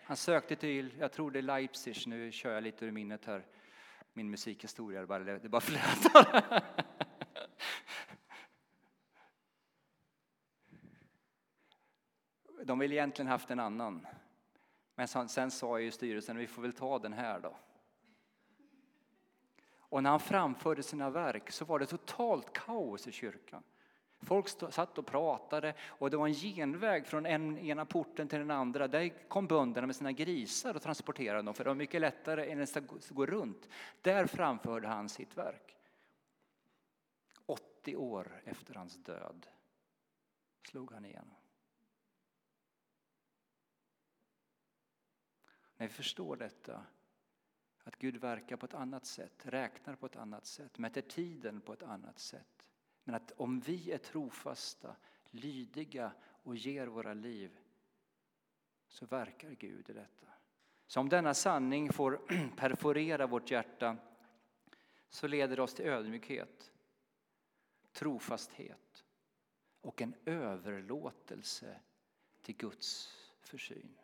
Han 0.05 0.17
sökte 0.17 0.57
till, 0.57 0.95
jag 0.99 1.13
tror 1.13 1.31
det 1.31 1.39
är 1.39 1.43
Leipzig, 1.43 1.97
nu 2.07 2.33
kör 2.33 2.55
jag 2.55 2.63
lite 2.63 2.87
ur 2.87 2.91
minnet 2.91 3.25
här, 3.25 3.47
min 4.13 4.31
musikhistoria, 4.31 5.01
det 5.19 5.49
bara 5.49 5.61
flätar. 5.61 6.65
De 12.73 12.79
ville 12.79 12.95
egentligen 12.95 13.29
haft 13.29 13.51
en 13.51 13.61
annan. 13.61 14.07
Men 14.95 15.09
sen 15.09 15.51
sa 15.51 15.81
ju 15.81 15.91
styrelsen, 15.91 16.37
vi 16.37 16.47
får 16.47 16.63
väl 16.63 16.73
ta 16.73 16.99
den 16.99 17.13
här 17.13 17.41
då. 17.41 17.57
Och 19.77 20.03
när 20.03 20.11
han 20.11 20.21
framförde 20.21 20.83
sina 20.83 21.11
verk 21.11 21.51
så 21.51 21.65
var 21.65 21.79
det 21.79 21.87
totalt 21.87 22.53
kaos 22.53 23.07
i 23.07 23.13
kyrkan. 23.13 23.63
Folk 24.21 24.49
satt 24.49 24.99
och 24.99 25.07
pratade 25.07 25.75
och 25.81 26.11
det 26.11 26.17
var 26.17 26.27
en 26.27 26.35
genväg 26.35 27.07
från 27.07 27.27
en, 27.27 27.59
ena 27.59 27.85
porten 27.85 28.29
till 28.29 28.39
den 28.39 28.51
andra. 28.51 28.89
Där 28.89 29.29
kom 29.29 29.47
bönderna 29.47 29.87
med 29.87 29.97
sina 29.97 30.13
grisar 30.13 30.75
och 30.75 30.83
transporterade 30.83 31.43
dem 31.43 31.55
för 31.55 31.65
det 31.65 31.71
var 31.71 31.75
mycket 31.75 32.01
lättare 32.01 32.51
än 32.51 32.63
att 32.63 33.09
gå 33.09 33.27
runt. 33.27 33.69
Där 34.01 34.27
framförde 34.27 34.89
han 34.89 35.09
sitt 35.09 35.37
verk. 35.37 35.77
80 37.47 37.97
år 37.97 38.43
efter 38.45 38.75
hans 38.75 38.97
död 38.97 39.47
slog 40.63 40.93
han 40.93 41.05
igenom. 41.05 41.42
När 45.83 45.89
vi 45.89 45.95
förstår 45.95 46.37
detta, 46.37 46.87
att 47.85 47.97
Gud 47.97 48.17
verkar 48.17 48.57
på 48.57 48.67
ett 48.67 48.75
annat 48.75 49.07
sätt, 49.07 49.47
räknar 49.47 49.97
på 49.97 50.07
ett 50.07 50.17
annat 50.17 50.47
sätt, 50.47 50.79
mäter 50.79 51.01
tiden 51.01 51.61
på 51.61 51.73
ett 51.73 51.83
annat 51.83 52.19
sätt. 52.19 52.69
Men 53.05 53.15
att 53.15 53.33
om 53.37 53.61
vi 53.61 53.93
är 53.93 53.99
trofasta, 53.99 54.97
lydiga 55.31 56.13
och 56.23 56.57
ger 56.57 56.87
våra 56.87 57.15
liv 57.15 57.59
så 58.89 59.07
verkar 59.07 59.51
Gud 59.51 59.91
i 59.91 59.93
detta. 59.93 60.27
Så 60.87 61.01
om 61.01 61.09
denna 61.09 61.35
sanning 61.35 61.93
får 61.93 62.21
perforera 62.57 63.27
vårt 63.27 63.51
hjärta 63.51 63.97
så 65.09 65.27
leder 65.27 65.57
det 65.57 65.63
oss 65.63 65.75
till 65.75 65.87
ödmjukhet, 65.87 66.73
trofasthet 67.93 69.05
och 69.81 70.03
en 70.03 70.15
överlåtelse 70.25 71.81
till 72.43 72.57
Guds 72.57 73.17
försyn. 73.41 73.99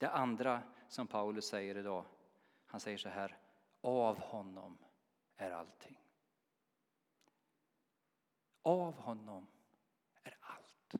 Det 0.00 0.10
andra 0.10 0.62
som 0.88 1.06
Paulus 1.06 1.44
säger 1.48 1.76
idag, 1.76 2.04
han 2.66 2.80
säger 2.80 2.98
så 2.98 3.08
här, 3.08 3.38
av 3.80 4.18
honom 4.18 4.78
är 5.36 5.50
allting. 5.50 6.00
Av 8.62 8.94
honom 8.94 9.46
är 10.22 10.38
allt. 10.40 10.94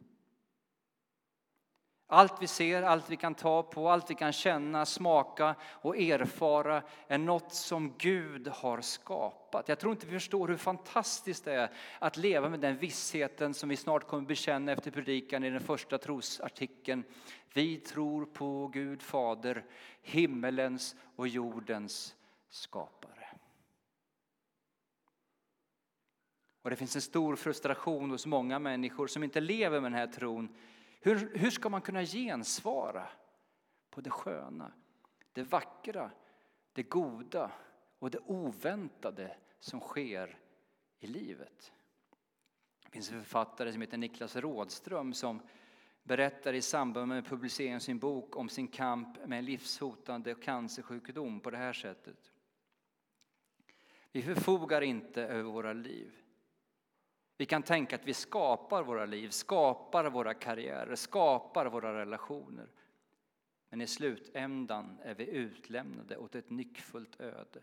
Allt 2.12 2.42
vi 2.42 2.46
ser, 2.46 2.82
allt 2.82 3.10
vi 3.10 3.16
kan 3.16 3.34
ta 3.34 3.62
på, 3.62 3.88
allt 3.88 4.10
vi 4.10 4.14
kan 4.14 4.32
känna, 4.32 4.86
smaka 4.86 5.54
och 5.70 5.96
erfara 5.96 6.82
är 7.08 7.18
något 7.18 7.52
som 7.52 7.94
Gud 7.98 8.48
har 8.48 8.80
skapat. 8.80 9.68
Jag 9.68 9.78
tror 9.78 9.92
inte 9.92 10.06
vi 10.06 10.12
förstår 10.12 10.48
hur 10.48 10.56
fantastiskt 10.56 11.44
det 11.44 11.54
är 11.54 11.70
att 11.98 12.16
leva 12.16 12.48
med 12.48 12.60
den 12.60 12.76
vissheten 12.76 13.54
som 13.54 13.68
vi 13.68 13.76
snart 13.76 14.06
kommer 14.06 14.26
bekänna 14.26 14.72
efter 14.72 14.90
predikan 14.90 15.44
i 15.44 15.50
den 15.50 15.60
första 15.60 15.98
trosartikeln. 15.98 17.04
Vi 17.54 17.76
tror 17.76 18.26
på 18.26 18.66
Gud 18.66 19.02
Fader, 19.02 19.64
himmelens 20.02 20.96
och 21.16 21.28
jordens 21.28 22.14
skapare. 22.48 23.28
Och 26.62 26.70
det 26.70 26.76
finns 26.76 26.96
en 26.96 27.02
stor 27.02 27.36
frustration 27.36 28.10
hos 28.10 28.26
många 28.26 28.58
människor 28.58 29.06
som 29.06 29.24
inte 29.24 29.40
lever 29.40 29.80
med 29.80 29.92
den 29.92 29.98
här 29.98 30.06
tron 30.06 30.48
hur, 31.00 31.38
hur 31.38 31.50
ska 31.50 31.68
man 31.68 31.82
kunna 31.82 32.04
gensvara 32.04 33.08
på 33.90 34.00
det 34.00 34.10
sköna, 34.10 34.72
det 35.32 35.42
vackra, 35.42 36.10
det 36.72 36.82
goda 36.82 37.52
och 37.98 38.10
det 38.10 38.18
oväntade 38.18 39.36
som 39.60 39.80
sker 39.80 40.38
i 40.98 41.06
livet? 41.06 41.72
Det 42.84 42.90
finns 42.90 43.10
en 43.10 43.18
författare 43.18 43.72
som 43.72 43.80
heter 43.80 43.98
Niklas 43.98 44.36
Rådström 44.36 45.14
som 45.14 45.42
berättar 46.02 46.52
i 46.52 46.62
samband 46.62 47.08
med 47.08 47.26
publiceringen 47.26 47.76
av 47.76 47.80
sin 47.80 47.98
bok 47.98 48.36
om 48.36 48.48
sin 48.48 48.68
kamp 48.68 49.26
med 49.26 49.38
en 49.38 49.44
livshotande 49.44 50.34
cancersjukdom 50.34 51.40
på 51.40 51.50
det 51.50 51.56
här 51.56 51.72
sättet. 51.72 52.32
Vi 54.12 54.22
förfogar 54.22 54.80
inte 54.80 55.22
över 55.22 55.50
våra 55.50 55.72
liv. 55.72 56.19
Vi 57.40 57.46
kan 57.46 57.62
tänka 57.62 57.96
att 57.96 58.06
vi 58.06 58.14
skapar 58.14 58.82
våra 58.82 59.06
liv, 59.06 59.28
skapar 59.28 60.10
våra 60.10 60.34
karriärer, 60.34 60.94
skapar 60.94 61.66
våra 61.66 62.00
relationer. 62.00 62.68
Men 63.70 63.80
i 63.80 63.86
slutändan 63.86 64.98
är 65.02 65.14
vi 65.14 65.30
utlämnade 65.30 66.16
åt 66.16 66.34
ett 66.34 66.50
nyckfullt 66.50 67.20
öde. 67.20 67.60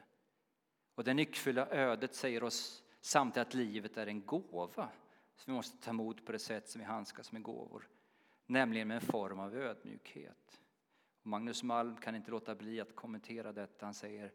Och 0.95 1.03
det 1.03 1.13
nyckfulla 1.13 1.67
ödet 1.67 2.15
säger 2.15 2.43
oss 2.43 2.83
samtidigt 3.01 3.47
att 3.47 3.53
livet 3.53 3.97
är 3.97 4.07
en 4.07 4.25
gåva 4.25 4.89
som 5.35 5.53
vi 5.53 5.55
måste 5.55 5.77
ta 5.77 5.89
emot 5.89 6.25
på 6.25 6.31
det 6.31 6.39
sätt 6.39 6.69
som 6.69 6.79
vi 6.79 6.85
handskas 6.85 7.31
med 7.31 7.43
gåvor, 7.43 7.87
nämligen 8.45 8.87
med 8.87 8.95
en 8.95 9.01
form 9.01 9.39
av 9.39 9.55
ödmjukhet. 9.55 10.61
Och 11.21 11.27
Magnus 11.27 11.63
Malm 11.63 11.95
kan 11.97 12.15
inte 12.15 12.31
låta 12.31 12.55
bli 12.55 12.81
att 12.81 12.95
kommentera 12.95 13.51
detta. 13.51 13.85
Han 13.85 13.93
säger 13.93 14.31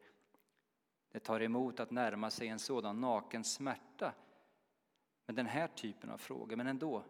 det 1.13 1.21
tar 1.21 1.41
emot 1.41 1.81
att 1.81 1.91
närma 1.91 2.31
sig 2.31 2.49
en 2.49 2.59
sådan 2.59 3.01
naken 3.01 3.45
smärta 3.45 4.15
med 5.33 5.45
den 5.45 5.53
här 5.53 5.69
typen 5.69 6.11
av 6.11 6.19
frågor. 6.19 6.57
Men 6.57 6.67
ändå, 6.67 7.05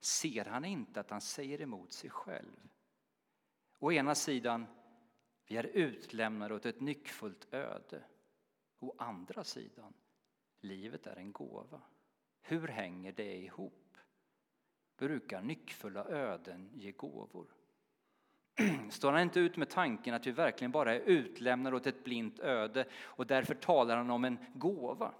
ser 0.00 0.44
han 0.44 0.64
inte 0.64 1.00
att 1.00 1.10
han 1.10 1.20
säger 1.20 1.60
emot 1.60 1.92
sig 1.92 2.10
själv? 2.10 2.68
Å 3.78 3.92
ena 3.92 4.14
sidan, 4.14 4.66
vi 5.46 5.56
är 5.56 5.64
utlämnade 5.64 6.54
åt 6.54 6.66
ett 6.66 6.80
nyckfullt 6.80 7.54
öde. 7.54 8.04
Å 8.78 8.94
andra 8.98 9.44
sidan, 9.44 9.94
livet 10.60 11.06
är 11.06 11.16
en 11.16 11.32
gåva. 11.32 11.80
Hur 12.42 12.68
hänger 12.68 13.12
det 13.12 13.36
ihop? 13.36 13.96
Brukar 14.96 15.42
nyckfulla 15.42 16.04
öden 16.04 16.70
ge 16.74 16.92
gåvor? 16.92 17.46
Står 18.90 19.12
han 19.12 19.22
inte 19.22 19.40
ut 19.40 19.56
med 19.56 19.70
tanken 19.70 20.14
att 20.14 20.26
vi 20.26 20.30
verkligen 20.30 20.70
bara 20.70 20.94
är 20.94 21.00
utlämnade 21.00 21.76
åt 21.76 21.86
ett 21.86 22.04
blint 22.04 22.38
öde 22.38 22.86
och 22.94 23.26
därför 23.26 23.54
talar 23.54 23.96
han 23.96 24.10
om 24.10 24.24
en 24.24 24.38
gåva? 24.54 25.14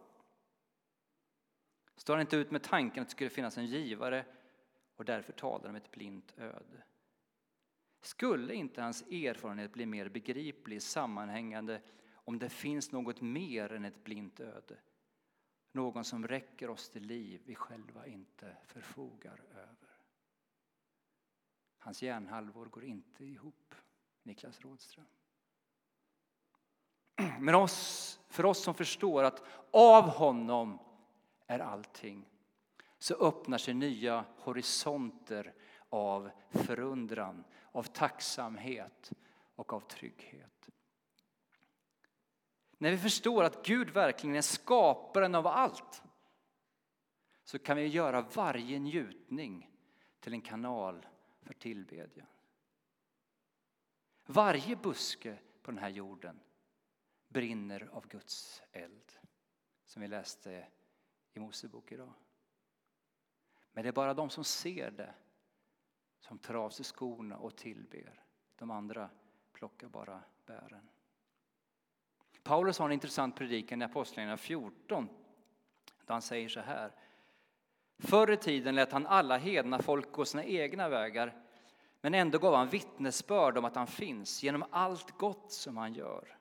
Står 1.97 2.15
han 2.15 2.21
inte 2.21 2.37
ut 2.37 2.51
med 2.51 2.63
tanken 2.63 3.03
att 3.03 3.09
det 3.09 3.13
skulle 3.13 3.31
finnas 3.31 3.59
en 3.59 3.67
givare 3.67 4.25
och 4.97 5.05
därför 5.05 5.33
talar 5.33 5.69
om 5.69 5.77
ett 5.77 5.91
blint 5.91 6.35
öde. 6.39 6.83
Skulle 8.01 8.55
inte 8.55 8.83
hans 8.83 9.03
erfarenhet 9.03 9.73
bli 9.73 9.87
mer 9.87 10.09
begriplig, 10.09 10.83
sammanhängande 10.83 11.81
om 12.15 12.39
det 12.39 12.49
finns 12.49 12.93
något 12.93 13.21
mer 13.21 13.73
än 13.73 13.85
ett 13.85 14.05
blint 14.05 14.41
öde? 14.41 14.77
Någon 15.73 16.05
som 16.05 16.29
räcker 16.29 16.71
oss 16.71 16.89
till 16.89 17.03
liv 17.03 17.43
vi 17.45 17.55
själva 17.55 18.07
inte 18.07 18.57
förfogar 18.65 19.43
över. 19.51 19.99
Hans 21.79 22.03
hjärnhalvor 22.03 22.67
går 22.67 22.85
inte 22.85 23.25
ihop, 23.25 23.75
Niklas 24.23 24.61
Rådström. 24.61 25.07
Men 27.41 27.55
oss, 27.55 28.21
för 28.29 28.45
oss 28.45 28.63
som 28.63 28.75
förstår 28.75 29.25
att 29.25 29.43
av 29.71 30.05
honom 30.09 30.79
är 31.47 31.59
allting 31.59 32.29
så 32.99 33.15
öppnar 33.15 33.59
sig 33.59 33.75
nya 33.75 34.25
horisonter 34.39 35.55
av 35.89 36.31
förundran, 36.51 37.45
av 37.73 37.83
tacksamhet 37.83 39.13
och 39.57 39.73
av 39.73 39.81
trygghet. 39.81 40.71
När 42.79 42.91
vi 42.91 42.99
förstår 42.99 43.45
att 43.45 43.67
Gud 43.67 43.91
verkligen 43.91 44.37
är 44.37 44.43
skaparen 44.43 45.35
av 45.35 45.47
allt 45.47 46.03
så 47.45 47.59
kan 47.59 47.77
vi 47.77 47.87
göra 47.87 48.23
varje 48.23 48.79
njutning 48.79 49.71
till 50.21 50.33
en 50.33 50.41
kanal 50.41 51.07
för 51.43 51.55
tillbedjan. 51.55 52.27
Varje 54.27 54.77
buske 54.77 55.39
på 55.63 55.71
den 55.71 55.79
här 55.79 55.89
jorden 55.89 56.41
brinner 57.29 57.89
av 57.93 58.09
Guds 58.09 58.63
eld, 58.73 59.13
som 59.85 60.03
vi 60.03 60.09
läste 60.09 60.67
i 61.35 61.41
Mosebok 61.41 61.93
idag. 61.93 62.13
Men 63.73 63.83
det 63.83 63.89
är 63.89 63.93
bara 63.93 64.15
de 64.15 64.31
som 64.31 64.45
ser 64.45 64.91
det 64.91 65.15
som 66.21 66.39
tar 66.39 66.55
av 66.55 66.71
sig 66.71 66.85
skorna 66.85 67.37
och 67.37 67.57
tillber. 67.57 68.25
De 68.57 68.71
andra 68.71 69.11
plockar 69.53 69.89
bara 69.89 70.23
bären. 70.47 70.89
Paulus 72.43 72.79
har 72.79 72.87
en 72.87 72.93
intressant 72.93 73.37
predikan 73.37 73.83
i 73.83 73.85
Apostlagärningarna 73.85 74.37
14 74.37 75.09
där 76.05 76.15
han 76.15 76.23
säger 76.23 76.49
så 76.49 76.61
här. 76.61 76.93
Förr 77.99 78.31
i 78.31 78.37
tiden 78.37 78.75
lät 78.75 78.93
han 78.93 79.07
alla 79.07 79.39
hedna 79.39 79.83
folk 79.83 80.13
gå 80.13 80.25
sina 80.25 80.45
egna 80.45 80.89
vägar 80.89 81.43
men 82.01 82.15
ändå 82.15 82.39
gav 82.39 82.55
han 82.55 82.69
vittnesbörd 82.69 83.59
om 83.59 83.65
att 83.65 83.77
han 83.77 83.87
finns 83.87 84.43
genom 84.43 84.65
allt 84.71 85.19
gott 85.19 85.53
som 85.53 85.77
han 85.77 85.95
gör. 85.95 86.37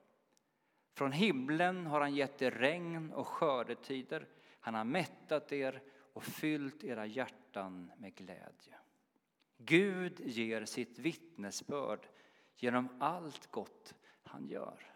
Från 0.93 1.12
himlen 1.12 1.88
har 1.88 2.01
han 2.01 2.15
gett 2.15 2.41
er 2.41 2.51
regn 2.51 3.13
och 3.13 3.27
skördetider 3.27 4.27
han 4.62 4.74
har 4.74 4.84
mättat 4.84 5.52
er 5.52 5.82
och 6.13 6.24
fyllt 6.24 6.84
era 6.84 7.06
hjärtan 7.06 7.91
med 7.97 8.15
glädje. 8.15 8.76
Gud 9.58 10.19
ger 10.19 10.65
sitt 10.65 11.00
vittnesbörd 11.00 12.08
genom 12.56 12.97
allt 13.00 13.52
gott 13.52 13.93
han 14.24 14.47
gör. 14.47 14.93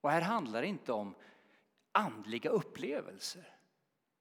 Och 0.00 0.10
här 0.10 0.20
handlar 0.20 0.62
det 0.62 0.68
inte 0.68 0.92
om 0.92 1.14
andliga 1.92 2.50
upplevelser. 2.50 3.54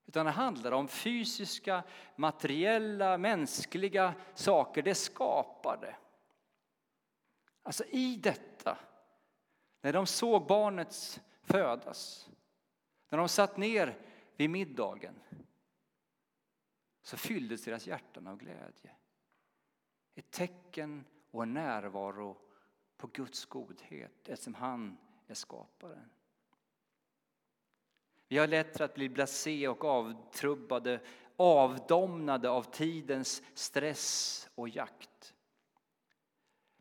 Utan 0.06 0.26
det 0.26 0.32
handlar 0.32 0.72
om 0.72 0.88
fysiska, 0.88 1.84
materiella, 2.16 3.18
mänskliga 3.18 4.14
saker. 4.34 4.82
Det 4.82 4.96
skapade. 4.96 5.96
Alltså 7.64 7.84
i 7.86 8.16
detta, 8.16 8.78
när 9.82 9.94
de 9.94 10.06
såg 10.06 10.48
barnet 10.48 11.22
födas, 11.44 12.30
när 13.10 13.18
de 13.18 13.30
satt 13.30 13.58
ner 13.58 14.07
vid 14.38 14.50
middagen 14.50 15.20
så 17.02 17.18
fylldes 17.18 17.64
deras 17.64 17.88
hjärtan 17.88 18.28
av 18.28 18.38
glädje. 18.38 18.92
Ett 20.16 20.32
tecken 20.32 21.06
och 21.32 21.44
en 21.44 21.54
närvaro 21.54 22.38
på 22.98 23.08
Guds 23.08 23.46
godhet 23.46 24.30
eftersom 24.30 24.54
han 24.54 24.98
är 25.28 25.34
skaparen. 25.34 26.10
Vi 28.28 28.38
har 28.38 28.48
lätt 28.48 28.82
att 28.82 28.94
bli 28.94 29.10
blasé 29.10 29.68
och 29.68 29.86
avtrubbade, 29.86 31.02
avdomnade 31.36 32.50
av 32.50 32.64
tidens 32.64 33.44
stress 33.54 34.50
och 34.56 34.70
jakt. 34.70 35.34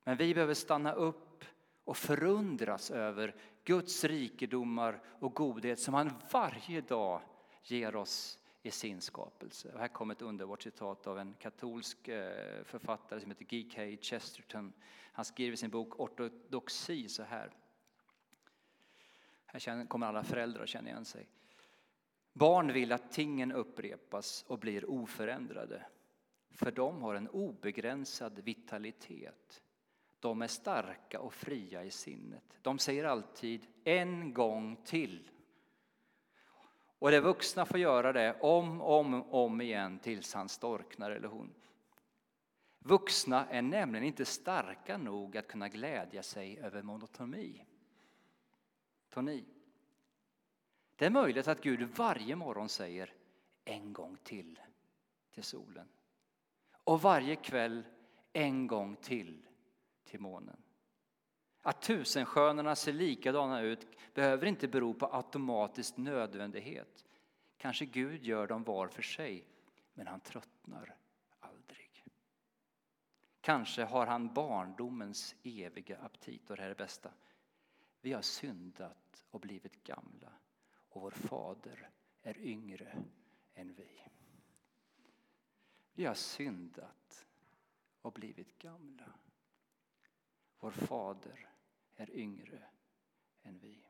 Men 0.04 0.16
vi 0.16 0.34
behöver 0.34 0.54
stanna 0.54 0.92
upp 0.92 1.44
och 1.84 1.96
förundras 1.96 2.90
över 2.90 3.34
Guds 3.64 4.04
rikedomar 4.04 5.02
och 5.20 5.34
godhet 5.34 5.78
som 5.78 5.94
han 5.94 6.12
varje 6.30 6.80
dag 6.80 7.22
ger 7.70 7.96
oss 7.96 8.38
i 8.62 8.70
sin 8.70 9.00
skapelse. 9.00 9.72
Och 9.72 9.80
här 9.80 9.88
kommer 9.88 10.14
ett 10.14 10.22
underbart 10.22 10.62
citat 10.62 11.06
av 11.06 11.18
en 11.18 11.34
katolsk 11.34 12.08
eh, 12.08 12.64
författare 12.64 13.20
som 13.20 13.30
heter 13.30 13.44
G.K. 13.44 13.96
Chesterton. 14.00 14.72
Han 15.12 15.24
skriver 15.24 15.52
i 15.52 15.56
sin 15.56 15.70
bok 15.70 16.00
Ortodoxi 16.00 17.08
så 17.08 17.22
här. 17.22 17.50
Här 19.46 19.86
kommer 19.86 20.06
alla 20.06 20.24
föräldrar 20.24 20.62
att 20.62 20.68
känna 20.68 20.88
igen 20.88 21.04
sig. 21.04 21.28
Barn 22.32 22.72
vill 22.72 22.92
att 22.92 23.12
tingen 23.12 23.52
upprepas 23.52 24.44
och 24.48 24.58
blir 24.58 24.90
oförändrade. 24.90 25.86
För 26.50 26.70
de 26.70 27.02
har 27.02 27.14
en 27.14 27.28
obegränsad 27.28 28.38
vitalitet. 28.38 29.62
De 30.20 30.42
är 30.42 30.46
starka 30.46 31.20
och 31.20 31.34
fria 31.34 31.84
i 31.84 31.90
sinnet. 31.90 32.58
De 32.62 32.78
säger 32.78 33.04
alltid 33.04 33.66
en 33.84 34.34
gång 34.34 34.76
till. 34.84 35.30
Och 36.98 37.10
de 37.10 37.20
vuxna 37.20 37.66
får 37.66 37.78
göra 37.78 38.12
det 38.12 38.40
om 38.40 38.80
och 38.80 39.00
om, 39.00 39.22
om 39.32 39.60
igen 39.60 39.98
tills 39.98 40.34
han 40.34 40.48
storknar 40.48 41.10
eller 41.10 41.28
hon. 41.28 41.54
Vuxna 42.78 43.46
är 43.46 43.62
nämligen 43.62 44.06
inte 44.06 44.24
starka 44.24 44.98
nog 44.98 45.36
att 45.36 45.48
kunna 45.48 45.68
glädja 45.68 46.22
sig 46.22 46.58
över 46.58 46.82
monotoni. 46.82 47.64
Toni. 49.08 49.44
Det 50.96 51.06
är 51.06 51.10
möjligt 51.10 51.48
att 51.48 51.62
Gud 51.62 51.82
varje 51.82 52.36
morgon 52.36 52.68
säger 52.68 53.12
en 53.64 53.92
gång 53.92 54.16
till 54.22 54.60
till 55.30 55.44
solen 55.44 55.88
och 56.84 57.02
varje 57.02 57.36
kväll 57.36 57.82
en 58.32 58.66
gång 58.66 58.96
till 58.96 59.46
till 60.04 60.20
månen. 60.20 60.62
Att 61.66 61.82
tusenskönorna 61.82 62.76
ser 62.76 62.92
likadana 62.92 63.60
ut 63.60 63.86
behöver 64.14 64.46
inte 64.46 64.68
bero 64.68 64.94
på 64.94 65.06
automatisk 65.06 65.96
nödvändighet. 65.96 67.04
Kanske 67.56 67.84
Gud 67.84 68.24
gör 68.24 68.46
dem 68.46 68.64
var 68.64 68.88
för 68.88 69.02
sig, 69.02 69.44
men 69.94 70.06
han 70.06 70.20
tröttnar 70.20 70.96
aldrig. 71.40 72.04
Kanske 73.40 73.84
har 73.84 74.06
han 74.06 74.34
barndomens 74.34 75.34
eviga 75.42 75.98
aptit, 75.98 76.50
och 76.50 76.56
det 76.56 76.62
här 76.62 76.70
är 76.70 76.74
det 76.74 76.84
bästa. 76.84 77.10
Vi 78.00 78.12
har 78.12 78.22
syndat 78.22 79.24
och 79.30 79.40
blivit 79.40 79.84
gamla 79.84 80.32
och 80.88 81.02
vår 81.02 81.10
fader 81.10 81.90
är 82.22 82.38
yngre 82.38 83.04
än 83.54 83.74
vi. 83.74 84.02
Vi 85.94 86.04
har 86.04 86.14
syndat 86.14 87.26
och 88.02 88.12
blivit 88.12 88.58
gamla. 88.58 89.12
Vår 90.58 90.70
fader 90.70 91.55
är 91.96 92.10
yngre 92.10 92.62
än 93.42 93.58
vi. 93.58 93.86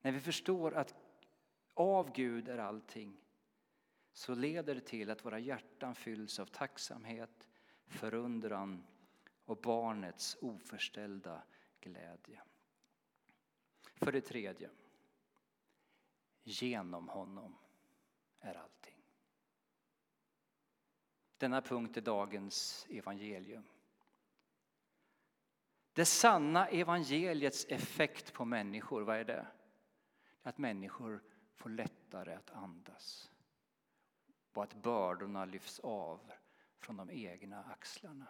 När 0.00 0.12
vi 0.12 0.20
förstår 0.20 0.74
att 0.74 0.94
av 1.74 2.12
Gud 2.12 2.48
är 2.48 2.58
allting 2.58 3.20
så 4.12 4.34
leder 4.34 4.74
det 4.74 4.80
till 4.80 5.10
att 5.10 5.24
våra 5.24 5.38
hjärtan 5.38 5.94
fylls 5.94 6.38
av 6.38 6.46
tacksamhet, 6.46 7.46
förundran 7.86 8.84
och 9.44 9.56
barnets 9.56 10.36
oförställda 10.40 11.42
glädje. 11.80 12.42
För 13.94 14.12
det 14.12 14.20
tredje, 14.20 14.70
genom 16.42 17.08
honom 17.08 17.56
är 18.40 18.54
allting. 18.54 18.96
Denna 21.36 21.62
punkt 21.62 21.96
är 21.96 22.00
dagens 22.00 22.86
evangelium. 22.90 23.64
Det 25.92 26.04
sanna 26.04 26.68
evangeliets 26.68 27.66
effekt 27.68 28.32
på 28.32 28.44
människor, 28.44 29.02
vad 29.02 29.16
är 29.16 29.24
det? 29.24 29.46
Att 30.42 30.58
människor 30.58 31.22
får 31.54 31.70
lättare 31.70 32.34
att 32.34 32.50
andas 32.50 33.30
och 34.52 34.62
att 34.62 34.74
bördorna 34.74 35.44
lyfts 35.44 35.80
av 35.80 36.32
från 36.78 36.96
de 36.96 37.10
egna 37.10 37.64
axlarna. 37.64 38.26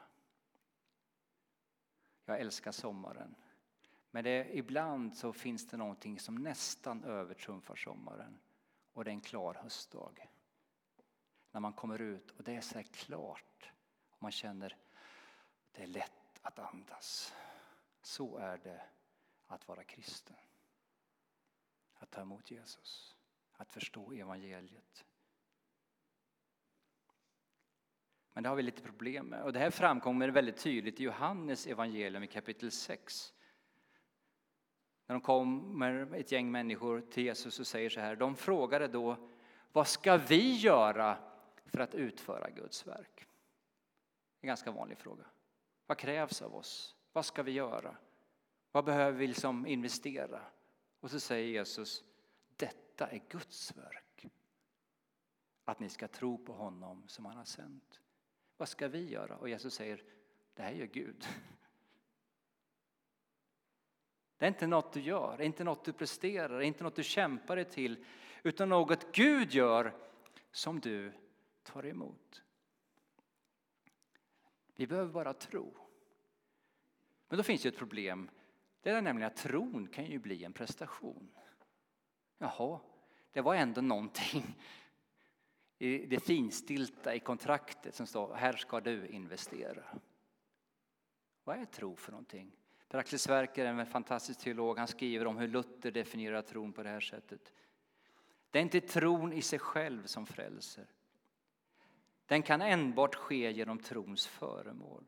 Jag 2.24 2.40
älskar 2.40 2.72
sommaren. 2.72 3.34
Men 4.10 4.24
det, 4.24 4.58
ibland 4.58 5.16
så 5.16 5.32
finns 5.32 5.66
det 5.66 5.76
någonting 5.76 6.18
som 6.18 6.34
nästan 6.34 7.04
övertrumfar 7.04 7.76
sommaren 7.76 8.38
och 8.92 9.04
det 9.04 9.10
är 9.10 9.14
en 9.14 9.20
klar 9.20 9.54
höstdag. 9.54 10.28
När 11.50 11.60
man 11.60 11.72
kommer 11.72 12.00
ut 12.00 12.30
och 12.30 12.44
det 12.44 12.56
är 12.56 12.60
så 12.60 12.74
här 12.74 12.82
klart 12.82 13.72
och 14.10 14.22
man 14.22 14.32
känner 14.32 14.76
det 15.72 15.82
är 15.82 15.86
lätt 15.86 16.40
att 16.42 16.58
andas. 16.58 17.34
Så 18.02 18.36
är 18.36 18.58
det 18.58 18.82
att 19.46 19.68
vara 19.68 19.84
kristen. 19.84 20.36
Att 21.92 22.10
ta 22.10 22.20
emot 22.20 22.50
Jesus, 22.50 23.16
att 23.52 23.72
förstå 23.72 24.12
evangeliet. 24.12 25.04
Men 28.32 28.42
det 28.42 28.48
har 28.48 28.56
vi 28.56 28.62
lite 28.62 28.82
problem 28.82 29.26
med. 29.26 29.42
Och 29.42 29.52
det 29.52 29.58
här 29.58 29.70
framkommer 29.70 30.28
väldigt 30.28 30.56
tydligt 30.56 31.00
i 31.00 31.04
Johannes 31.04 31.66
evangelium 31.66 32.22
i 32.22 32.26
kapitel 32.26 32.70
6. 32.70 33.34
När 35.06 35.14
de 35.14 35.20
kommer 35.20 36.14
ett 36.14 36.32
gäng 36.32 36.50
människor 36.50 37.00
till 37.00 37.24
Jesus 37.24 37.60
och 37.60 37.66
säger 37.66 37.90
så 37.90 38.00
här. 38.00 38.16
De 38.16 38.36
frågade 38.36 38.88
då, 38.88 39.28
vad 39.72 39.88
ska 39.88 40.16
vi 40.16 40.56
göra 40.56 41.18
för 41.66 41.80
att 41.80 41.94
utföra 41.94 42.50
Guds 42.50 42.86
verk? 42.86 43.26
En 44.40 44.46
ganska 44.46 44.70
vanlig 44.70 44.98
fråga. 44.98 45.24
Vad 45.86 45.98
krävs 45.98 46.42
av 46.42 46.54
oss? 46.54 46.96
Vad 47.12 47.24
ska 47.24 47.42
vi 47.42 47.52
göra? 47.52 47.96
Vad 48.72 48.84
behöver 48.84 49.18
vi 49.18 49.26
liksom 49.26 49.66
investera? 49.66 50.42
Och 51.00 51.10
så 51.10 51.20
säger 51.20 51.48
Jesus, 51.48 52.04
detta 52.56 53.06
är 53.06 53.22
Guds 53.28 53.76
verk. 53.76 54.26
Att 55.64 55.80
ni 55.80 55.88
ska 55.88 56.08
tro 56.08 56.38
på 56.38 56.52
honom 56.52 57.02
som 57.06 57.24
han 57.24 57.36
har 57.36 57.44
sänt. 57.44 58.00
Vad 58.56 58.68
ska 58.68 58.88
vi 58.88 59.10
göra? 59.10 59.36
Och 59.36 59.48
Jesus 59.48 59.74
säger, 59.74 60.02
det 60.54 60.62
här 60.62 60.72
gör 60.72 60.86
Gud. 60.86 61.26
Det 64.36 64.46
är 64.46 64.48
inte 64.48 64.66
något 64.66 64.92
du 64.92 65.00
gör, 65.00 65.36
det 65.36 65.44
är 65.44 65.46
inte 65.46 65.64
något 65.64 65.84
du 65.84 65.92
presterar, 65.92 66.58
det 66.58 66.64
är 66.64 66.66
inte 66.66 66.84
något 66.84 66.96
du 66.96 67.04
kämpar 67.04 67.56
dig 67.56 67.64
till, 67.64 68.04
utan 68.42 68.68
något 68.68 69.12
Gud 69.12 69.52
gör 69.54 69.94
som 70.50 70.80
du 70.80 71.12
tar 71.62 71.86
emot. 71.86 72.42
Vi 74.74 74.86
behöver 74.86 75.12
bara 75.12 75.34
tro. 75.34 75.76
Men 77.30 77.36
då 77.36 77.42
finns 77.42 77.62
det 77.62 77.68
ett 77.68 77.76
problem. 77.76 78.30
Det 78.82 78.90
är 78.90 79.02
nämligen 79.02 79.26
att 79.26 79.36
tron 79.36 79.86
kan 79.86 80.04
ju 80.04 80.18
bli 80.18 80.44
en 80.44 80.52
prestation. 80.52 81.30
Jaha, 82.38 82.80
det 83.32 83.40
var 83.40 83.54
ändå 83.54 83.80
någonting 83.80 84.56
i 85.78 86.06
det 86.06 86.20
finstilta 86.20 87.14
i 87.14 87.20
kontraktet 87.20 87.94
som 87.94 88.06
står 88.06 88.34
här 88.34 88.52
ska 88.52 88.80
du 88.80 89.06
investera. 89.06 89.84
Vad 91.44 91.58
är 91.58 91.64
tro 91.64 91.96
för 91.96 92.12
någonting? 92.12 92.52
Per-Axel 92.88 93.18
Sverker, 93.18 93.64
en 93.64 93.86
fantastisk 93.86 94.40
teolog, 94.40 94.78
han 94.78 94.88
skriver 94.88 95.26
om 95.26 95.36
hur 95.36 95.48
Luther 95.48 95.90
definierar 95.90 96.42
tron 96.42 96.72
på 96.72 96.82
det 96.82 96.88
här 96.88 97.00
sättet. 97.00 97.52
Det 98.50 98.58
är 98.58 98.62
inte 98.62 98.80
tron 98.80 99.32
i 99.32 99.42
sig 99.42 99.58
själv 99.58 100.06
som 100.06 100.26
frälser. 100.26 100.86
Den 102.26 102.42
kan 102.42 102.62
enbart 102.62 103.14
ske 103.14 103.52
genom 103.52 103.78
trons 103.78 104.26
föremål. 104.26 105.04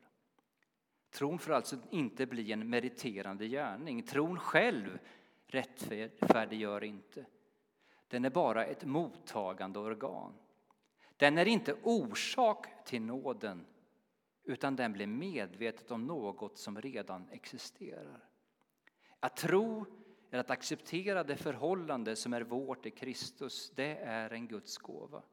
Tron 1.13 1.39
får 1.39 1.53
alltså 1.53 1.77
inte 1.89 2.25
bli 2.25 2.51
en 2.51 2.69
meriterande 2.69 3.47
gärning. 3.47 4.03
Tron 4.03 4.39
själv 4.39 4.99
rättfärdiggör 5.47 6.83
inte. 6.83 7.25
Den 8.07 8.25
är 8.25 8.29
bara 8.29 8.65
ett 8.65 8.85
mottagande 8.85 9.79
organ. 9.79 10.33
Den 11.17 11.37
är 11.37 11.45
inte 11.45 11.73
orsak 11.83 12.85
till 12.85 13.01
nåden 13.01 13.65
utan 14.43 14.75
den 14.75 14.93
blir 14.93 15.07
medvetet 15.07 15.91
om 15.91 16.07
något 16.07 16.57
som 16.57 16.81
redan 16.81 17.29
existerar. 17.29 18.29
Att 19.19 19.37
tro 19.37 19.85
är 20.29 20.39
att 20.39 20.51
acceptera 20.51 21.23
det 21.23 21.37
förhållande 21.37 22.15
som 22.15 22.33
är 22.33 22.41
vårt 22.41 22.85
i 22.85 22.91
Kristus. 22.91 23.71
Det 23.75 23.97
är 23.97 24.33
en 24.33 24.47
Guds 24.47 24.77
gåva. 24.77 25.23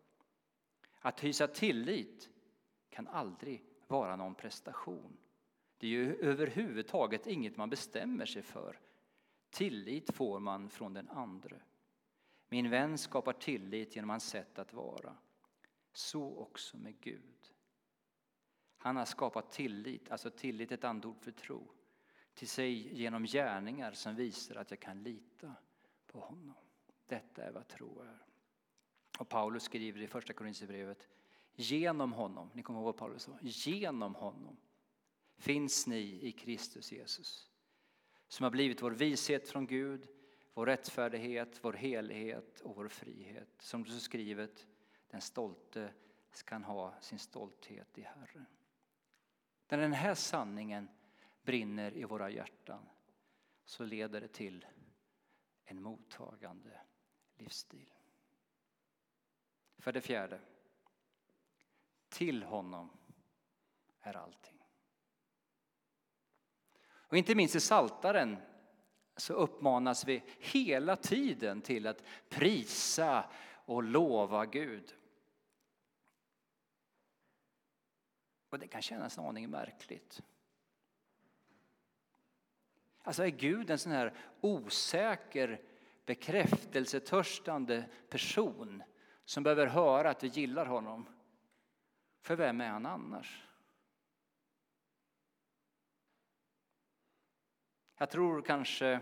Att 1.00 1.24
hysa 1.24 1.46
tillit 1.46 2.30
kan 2.90 3.08
aldrig 3.08 3.64
vara 3.86 4.16
någon 4.16 4.34
prestation. 4.34 5.16
Det 5.80 5.86
är 5.86 5.90
ju 5.90 6.16
överhuvudtaget 6.16 7.26
inget 7.26 7.56
man 7.56 7.70
bestämmer 7.70 8.26
sig 8.26 8.42
för. 8.42 8.80
Tillit 9.50 10.14
får 10.14 10.40
man 10.40 10.70
från 10.70 10.94
den 10.94 11.08
andre. 11.08 11.60
Min 12.48 12.70
vän 12.70 12.98
skapar 12.98 13.32
tillit 13.32 13.96
genom 13.96 14.10
hans 14.10 14.24
sätt 14.28 14.58
att 14.58 14.72
vara. 14.72 15.16
Så 15.92 16.36
också 16.36 16.78
med 16.78 17.00
Gud. 17.00 17.52
Han 18.78 18.96
har 18.96 19.04
skapat 19.04 19.52
tillit, 19.52 20.10
alltså 20.10 20.30
tillit 20.30 20.72
ett 20.72 20.84
andord 20.84 21.20
för 21.20 21.32
tro, 21.32 21.70
till 22.34 22.48
sig 22.48 23.00
genom 23.00 23.24
gärningar 23.24 23.92
som 23.92 24.14
visar 24.14 24.56
att 24.56 24.70
jag 24.70 24.80
kan 24.80 25.02
lita 25.02 25.54
på 26.06 26.20
honom. 26.20 26.54
Detta 27.06 27.42
är 27.42 27.52
vad 27.52 27.68
tro 27.68 28.00
är. 28.00 28.24
Och 29.18 29.28
Paulus 29.28 29.62
skriver 29.62 30.00
i 30.00 30.06
första 30.06 30.32
Korinthierbrevet, 30.32 31.08
genom 31.54 32.12
honom, 32.12 32.50
ni 32.52 32.62
kommer 32.62 32.78
ihåg 32.78 32.86
vad 32.86 32.96
Paulus 32.96 33.22
sa, 33.22 33.38
genom 33.40 34.14
honom 34.14 34.56
finns 35.40 35.86
ni 35.86 36.18
i 36.22 36.32
Kristus 36.32 36.92
Jesus 36.92 37.50
som 38.28 38.44
har 38.44 38.50
blivit 38.50 38.82
vår 38.82 38.90
vishet 38.90 39.48
från 39.48 39.66
Gud, 39.66 40.08
vår 40.54 40.66
rättfärdighet, 40.66 41.64
vår 41.64 41.72
helighet 41.72 42.60
och 42.60 42.76
vår 42.76 42.88
frihet. 42.88 43.48
Som 43.58 43.84
du 43.84 44.00
skrivet, 44.00 44.66
den 45.08 45.20
stolte 45.20 45.92
kan 46.44 46.64
ha 46.64 47.00
sin 47.00 47.18
stolthet 47.18 47.98
i 47.98 48.02
Herren. 48.02 48.46
När 49.68 49.78
den 49.78 49.92
här 49.92 50.14
sanningen 50.14 50.88
brinner 51.42 51.96
i 51.96 52.04
våra 52.04 52.30
hjärtan 52.30 52.88
så 53.64 53.84
leder 53.84 54.20
det 54.20 54.28
till 54.28 54.66
en 55.64 55.82
mottagande 55.82 56.80
livsstil. 57.38 57.94
För 59.78 59.92
det 59.92 60.00
fjärde, 60.00 60.40
till 62.08 62.42
honom 62.42 62.90
är 64.00 64.16
allting. 64.16 64.59
Och 67.10 67.16
inte 67.16 67.34
minst 67.34 67.54
i 67.54 67.60
Saltaren 67.60 68.36
så 69.16 69.32
uppmanas 69.32 70.04
vi 70.04 70.22
hela 70.38 70.96
tiden 70.96 71.60
till 71.60 71.86
att 71.86 72.02
prisa 72.28 73.30
och 73.52 73.82
lova 73.82 74.46
Gud. 74.46 74.94
Och 78.50 78.58
det 78.58 78.66
kan 78.66 78.82
kännas 78.82 79.18
en 79.18 79.24
aning 79.24 79.50
märkligt. 79.50 80.22
Alltså 83.02 83.24
är 83.24 83.28
Gud 83.28 83.70
en 83.70 83.78
sån 83.78 83.92
här 83.92 84.14
osäker, 84.40 85.60
bekräftelsetörstande 86.06 87.84
person 88.08 88.82
som 89.24 89.42
behöver 89.42 89.66
höra 89.66 90.10
att 90.10 90.24
vi 90.24 90.28
gillar 90.28 90.66
honom? 90.66 91.08
För 92.20 92.36
vem 92.36 92.60
är 92.60 92.68
han 92.68 92.86
annars? 92.86 93.49
Jag 98.00 98.10
tror 98.10 98.42
kanske 98.42 99.00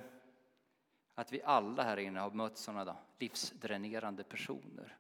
att 1.15 1.33
vi 1.33 1.43
alla 1.43 1.83
här 1.83 1.97
inne 1.97 2.21
har 2.21 2.31
mött 2.31 2.57
sådana 2.57 2.97
livsdränerande 3.19 4.25
personer 4.25 4.97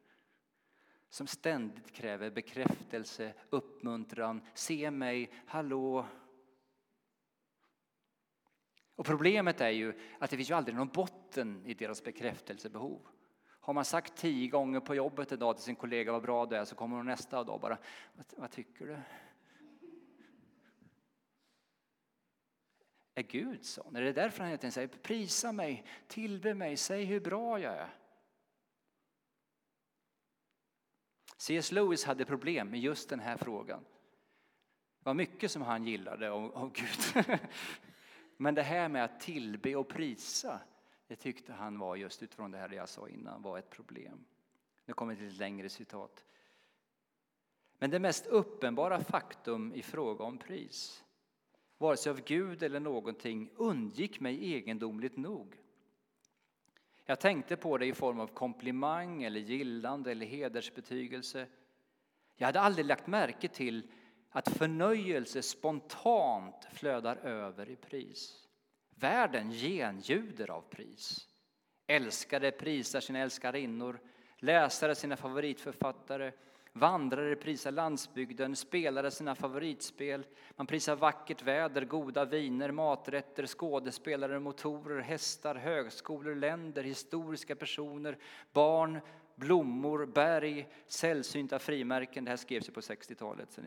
som 1.08 1.26
ständigt 1.26 1.92
kräver 1.92 2.30
bekräftelse, 2.30 3.34
uppmuntran, 3.50 4.40
se 4.54 4.90
mig, 4.90 5.30
hallå. 5.46 6.06
Och 8.94 9.06
problemet 9.06 9.60
är 9.60 9.70
ju 9.70 10.00
att 10.18 10.30
det 10.30 10.36
finns 10.36 10.50
ju 10.50 10.54
aldrig 10.54 10.76
någon 10.76 10.88
botten 10.88 11.66
i 11.66 11.74
deras 11.74 12.04
bekräftelsebehov. 12.04 13.08
Har 13.44 13.74
man 13.74 13.84
sagt 13.84 14.16
tio 14.16 14.48
gånger 14.48 14.80
på 14.80 14.94
jobbet 14.94 15.32
idag 15.32 15.56
till 15.56 15.64
sin 15.64 15.76
kollega 15.76 16.12
vad 16.12 16.22
bra 16.22 16.46
du 16.46 16.56
är 16.56 16.64
så 16.64 16.74
kommer 16.74 16.96
hon 16.96 17.06
nästa 17.06 17.44
dag 17.44 17.60
bara, 17.60 17.78
vad, 18.12 18.26
vad 18.36 18.50
tycker 18.50 18.86
du? 18.86 18.98
Är 23.18 23.22
Gud 23.22 23.64
sån? 23.64 23.96
Är 23.96 24.02
det 24.02 24.12
därför 24.12 24.44
han 24.44 24.50
hela 24.50 24.70
säger 24.70 24.88
prisa 24.88 25.52
mig, 25.52 25.84
tillbe 26.06 26.54
mig, 26.54 26.76
säg 26.76 27.04
hur 27.04 27.20
bra 27.20 27.60
jag 27.60 27.74
är? 27.74 27.94
C.S. 31.36 31.72
Lewis 31.72 32.04
hade 32.04 32.24
problem 32.24 32.70
med 32.70 32.80
just 32.80 33.08
den 33.08 33.20
här 33.20 33.36
frågan. 33.36 33.80
Det 34.98 35.04
var 35.04 35.14
mycket 35.14 35.50
som 35.50 35.62
han 35.62 35.84
gillade 35.84 36.30
av, 36.30 36.72
Gud. 36.72 37.26
Men 38.36 38.54
det 38.54 38.62
här 38.62 38.88
med 38.88 39.04
att 39.04 39.20
tillbe 39.20 39.76
och 39.76 39.88
prisa, 39.88 40.60
det 41.06 41.16
tyckte 41.16 41.52
han 41.52 41.78
var 41.78 41.96
just 41.96 42.22
utifrån 42.22 42.50
det 42.50 42.58
här 42.58 42.72
jag 42.72 42.88
sa 42.88 43.08
innan, 43.08 43.42
var 43.42 43.58
ett 43.58 43.70
problem. 43.70 44.24
Nu 44.84 44.94
kommer 44.94 45.12
ett 45.12 45.32
längre 45.32 45.68
citat. 45.68 46.24
Men 47.78 47.90
det 47.90 47.98
mest 47.98 48.26
uppenbara 48.26 49.00
faktum 49.00 49.72
i 49.74 49.82
fråga 49.82 50.24
om 50.24 50.38
pris, 50.38 51.04
vare 51.78 51.96
sig 51.96 52.10
av 52.10 52.20
Gud 52.20 52.62
eller 52.62 52.80
någonting, 52.80 53.50
undgick 53.56 54.20
mig 54.20 54.54
egendomligt 54.54 55.16
nog. 55.16 55.56
Jag 57.04 57.20
tänkte 57.20 57.56
på 57.56 57.78
det 57.78 57.86
i 57.86 57.92
form 57.92 58.20
av 58.20 58.26
komplimang 58.26 59.22
eller 59.22 59.40
gillande 59.40 60.10
eller 60.10 60.26
hedersbetygelse. 60.26 61.46
Jag 62.36 62.46
hade 62.46 62.60
aldrig 62.60 62.86
lagt 62.86 63.06
märke 63.06 63.48
till 63.48 63.90
att 64.30 64.48
förnöjelse 64.48 65.42
spontant 65.42 66.68
flödar 66.72 67.16
över 67.16 67.68
i 67.68 67.76
pris. 67.76 68.48
Världen 68.94 69.50
genljuder 69.50 70.50
av 70.50 70.60
pris. 70.60 71.28
Älskare 71.86 72.50
prisar 72.50 73.00
sina 73.00 73.18
älskarinnor, 73.18 74.00
läsare 74.38 74.94
sina 74.94 75.16
favoritförfattare, 75.16 76.32
Vandrare 76.78 77.36
prisar 77.36 77.70
landsbygden, 77.70 78.56
spelare 78.56 79.10
sina 79.10 79.34
favoritspel. 79.34 80.26
Man 80.56 80.66
prisar 80.66 80.96
vackert 80.96 81.42
väder, 81.42 81.84
goda 81.84 82.24
viner, 82.24 82.70
maträtter, 82.70 83.46
skådespelare, 83.46 84.40
motorer, 84.40 85.00
hästar, 85.00 85.54
högskolor, 85.54 86.34
länder, 86.34 86.82
historiska 86.82 87.56
personer, 87.56 88.18
barn, 88.52 89.00
blommor, 89.34 90.06
berg, 90.06 90.68
sällsynta 90.86 91.58
frimärken. 91.58 92.24
Det 92.24 92.30
här 92.30 92.36
skrevs 92.36 92.68
ju 92.68 92.72
på 92.72 92.80
60-talet. 92.80 93.58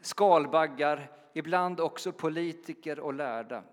Skalbaggar, 0.00 1.10
ibland 1.32 1.80
också 1.80 2.12
politiker 2.12 3.00
och 3.00 3.14
lärda. 3.14 3.64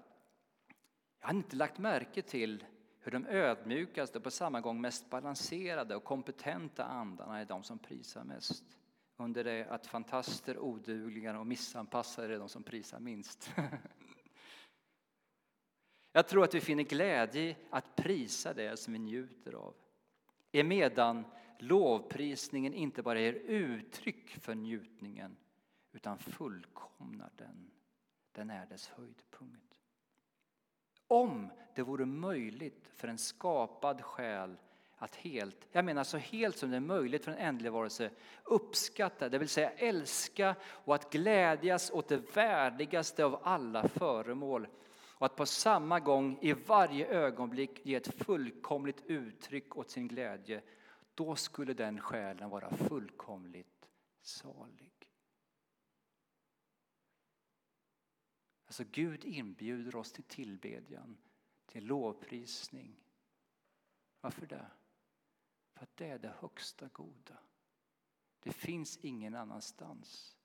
Jag 1.22 1.28
har 1.28 1.34
inte 1.34 1.56
lagt 1.56 1.78
märke 1.78 2.22
till 2.22 2.64
hur 3.10 3.20
de 3.20 3.28
ödmjukaste 3.28 4.18
och 4.18 4.24
på 4.24 4.32
samma 4.32 4.62
gång 4.62 4.82
mest 4.82 5.10
balanserade 5.10 5.96
och 5.96 6.04
kompetenta 6.04 6.86
andarna 6.86 7.40
är 7.40 7.46
de 7.46 7.64
som 7.64 7.80
prisar 7.80 8.24
mest. 8.24 8.64
Under 9.18 9.44
det 9.44 9.68
att 9.70 9.88
fantaster, 9.88 10.58
odugliga 10.58 11.40
och 11.40 11.48
missanpassade 11.48 12.36
är 12.36 12.40
de 12.40 12.50
som 12.50 12.64
prisar 12.64 13.00
minst. 13.00 13.52
Jag 16.12 16.28
tror 16.28 16.44
att 16.44 16.54
vi 16.54 16.62
finner 16.62 16.84
glädje 16.84 17.42
i 17.42 17.56
att 17.70 17.96
prisa 17.96 18.54
det 18.54 18.78
som 18.78 18.94
vi 18.94 19.00
njuter 19.00 19.54
av. 19.54 19.76
Emedan 20.52 21.26
lovprisningen 21.60 22.74
inte 22.74 23.04
bara 23.04 23.20
ger 23.20 23.34
uttryck 23.34 24.30
för 24.30 24.56
njutningen 24.56 25.38
utan 25.92 26.18
fullkomnar 26.20 27.32
den. 27.36 27.72
Den 28.32 28.50
är 28.50 28.66
dess 28.66 28.88
höjdpunkt. 28.88 29.69
Om 31.12 31.52
det 31.76 31.84
vore 31.84 32.06
möjligt 32.06 32.90
för 32.96 33.08
en 33.08 33.18
skapad 33.18 34.02
själ 34.02 34.58
att 34.98 35.16
helt, 35.16 35.68
jag 35.72 35.86
menar 35.86 36.04
så 36.04 36.18
helt 36.18 36.58
som 36.58 36.72
det 36.72 36.76
är 36.76 36.82
möjligt 36.82 37.26
för 37.26 37.32
en 37.32 37.38
ändlig 37.38 37.72
varelse, 37.72 38.10
uppskatta, 38.44 39.30
det 39.30 39.38
vill 39.38 39.50
säga 39.50 39.70
älska 39.70 40.56
och 40.64 40.96
att 40.96 41.12
glädjas 41.12 41.92
åt 41.92 42.08
det 42.08 42.36
värdigaste 42.36 43.26
av 43.26 43.40
alla 43.44 43.88
föremål 43.88 44.68
och 45.20 45.26
att 45.26 45.36
på 45.36 45.46
samma 45.46 46.00
gång 46.00 46.38
i 46.42 46.54
varje 46.54 47.08
ögonblick 47.08 47.86
ge 47.86 47.96
ett 47.96 48.24
fullkomligt 48.26 49.04
uttryck 49.06 49.78
åt 49.78 49.90
sin 49.92 50.08
glädje, 50.08 50.62
då 51.16 51.36
skulle 51.36 51.74
den 51.74 52.02
själen 52.02 52.50
vara 52.50 52.70
fullkomligt 52.70 53.90
salig. 54.22 54.89
Alltså 58.70 58.84
Gud 58.92 59.26
inbjuder 59.26 59.96
oss 59.96 60.12
till 60.12 60.24
tillbedjan, 60.24 61.18
till 61.66 61.86
lovprisning. 61.86 62.96
Varför 64.22 64.46
det? 64.46 64.66
För 65.74 65.84
att 65.84 65.98
det 65.98 66.08
är 66.08 66.20
det 66.20 66.34
högsta 66.40 66.88
goda. 66.88 67.38
Det 68.40 68.52
finns 68.52 68.98
ingen 68.98 69.36
annanstans 69.36 70.38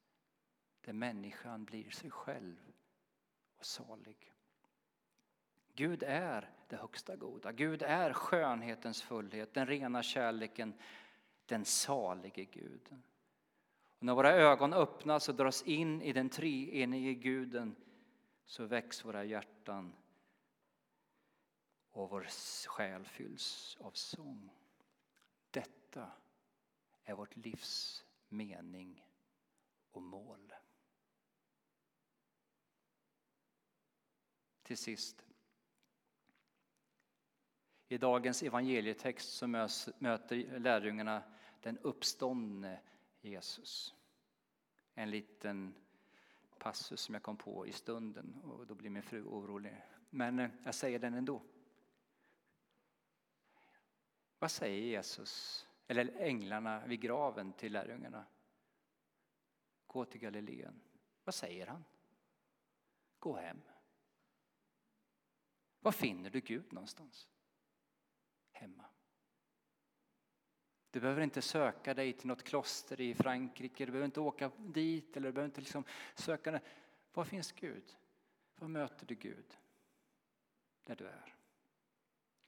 där 0.80 0.92
människan 0.92 1.64
blir 1.64 1.90
sig 1.90 2.10
själv 2.10 2.72
och 3.56 3.66
salig. 3.66 4.32
Gud 5.74 6.02
är 6.02 6.50
det 6.68 6.76
högsta 6.76 7.16
goda. 7.16 7.52
Gud 7.52 7.82
är 7.82 8.12
skönhetens 8.12 9.02
fullhet, 9.02 9.54
den 9.54 9.66
rena 9.66 10.02
kärleken, 10.02 10.74
den 11.46 11.64
salige 11.64 12.44
Guden. 12.44 13.02
Och 13.98 14.04
när 14.04 14.14
våra 14.14 14.32
ögon 14.32 14.72
öppnas 14.72 15.28
och 15.28 15.34
dras 15.34 15.62
in 15.62 16.02
i 16.02 16.12
den 16.12 16.28
treenige 16.28 17.14
Guden 17.14 17.76
så 18.44 18.64
väcks 18.64 19.04
våra 19.04 19.24
hjärtan 19.24 19.96
och 21.90 22.11
vår 22.11 22.26
själ 22.66 23.07
fylls 23.07 23.76
av 23.80 23.90
sång. 23.90 24.50
Detta 25.50 26.12
är 27.04 27.14
vårt 27.14 27.37
livs 27.37 28.04
mening 28.28 29.07
och 29.90 30.02
mål. 30.02 30.54
Till 34.62 34.78
sist. 34.78 35.26
I 37.88 37.98
dagens 37.98 38.42
evangelietext 38.42 39.33
så 39.33 39.46
möter 39.98 40.59
lärjungarna 40.59 41.22
den 41.61 41.78
uppståndne 41.78 42.80
Jesus. 43.20 43.94
En 44.94 45.11
liten 45.11 45.74
passus 46.64 47.00
som 47.00 47.14
jag 47.14 47.22
kom 47.22 47.37
på 47.37 47.66
i 47.66 47.72
stunden 47.72 48.40
och 48.44 48.66
då 48.66 48.74
blir 48.74 48.90
min 48.90 49.03
fru 49.03 49.24
orolig. 49.24 49.83
Men 50.11 50.38
eh, 50.38 50.50
jag 50.64 50.74
säger 50.74 50.98
den 50.98 51.14
ändå. 51.14 51.42
Vad 54.38 54.50
säger 54.50 54.83
Jesus, 54.83 55.66
eller 55.87 56.20
änglarna 56.20 56.87
vid 56.87 57.00
graven 57.00 57.53
till 57.53 57.72
lärjungarna? 57.72 58.24
Gå 59.87 60.05
till 60.05 60.20
Galileen. 60.20 60.81
Vad 61.24 61.35
säger 61.35 61.66
han? 61.66 61.85
Gå 63.18 63.37
hem. 63.37 63.61
Var 65.81 65.92
finner 65.92 66.31
du 66.31 66.40
Gud 66.40 66.72
någonstans? 66.72 67.29
Hemma. 68.53 68.85
Du 70.94 71.00
behöver 71.00 71.22
inte 71.22 71.42
söka 71.42 71.94
dig 71.94 72.12
till 72.12 72.26
något 72.26 72.42
kloster 72.42 73.00
i 73.00 73.14
Frankrike, 73.14 73.87
du 73.87 73.92
behöver 73.92 74.07
inte 74.07 74.20
åka 74.20 74.50
dit 74.59 75.16
eller 75.16 75.28
du 75.28 75.33
behöver 75.33 75.48
inte 75.48 75.61
liksom 75.61 75.85
söka. 76.14 76.50
Det. 76.50 76.61
Var 77.12 77.24
finns 77.24 77.52
Gud? 77.52 77.96
Var 78.57 78.68
möter 78.68 79.07
du 79.07 79.14
Gud? 79.14 79.59
Där 80.85 80.96
du 80.96 81.07
är. 81.07 81.35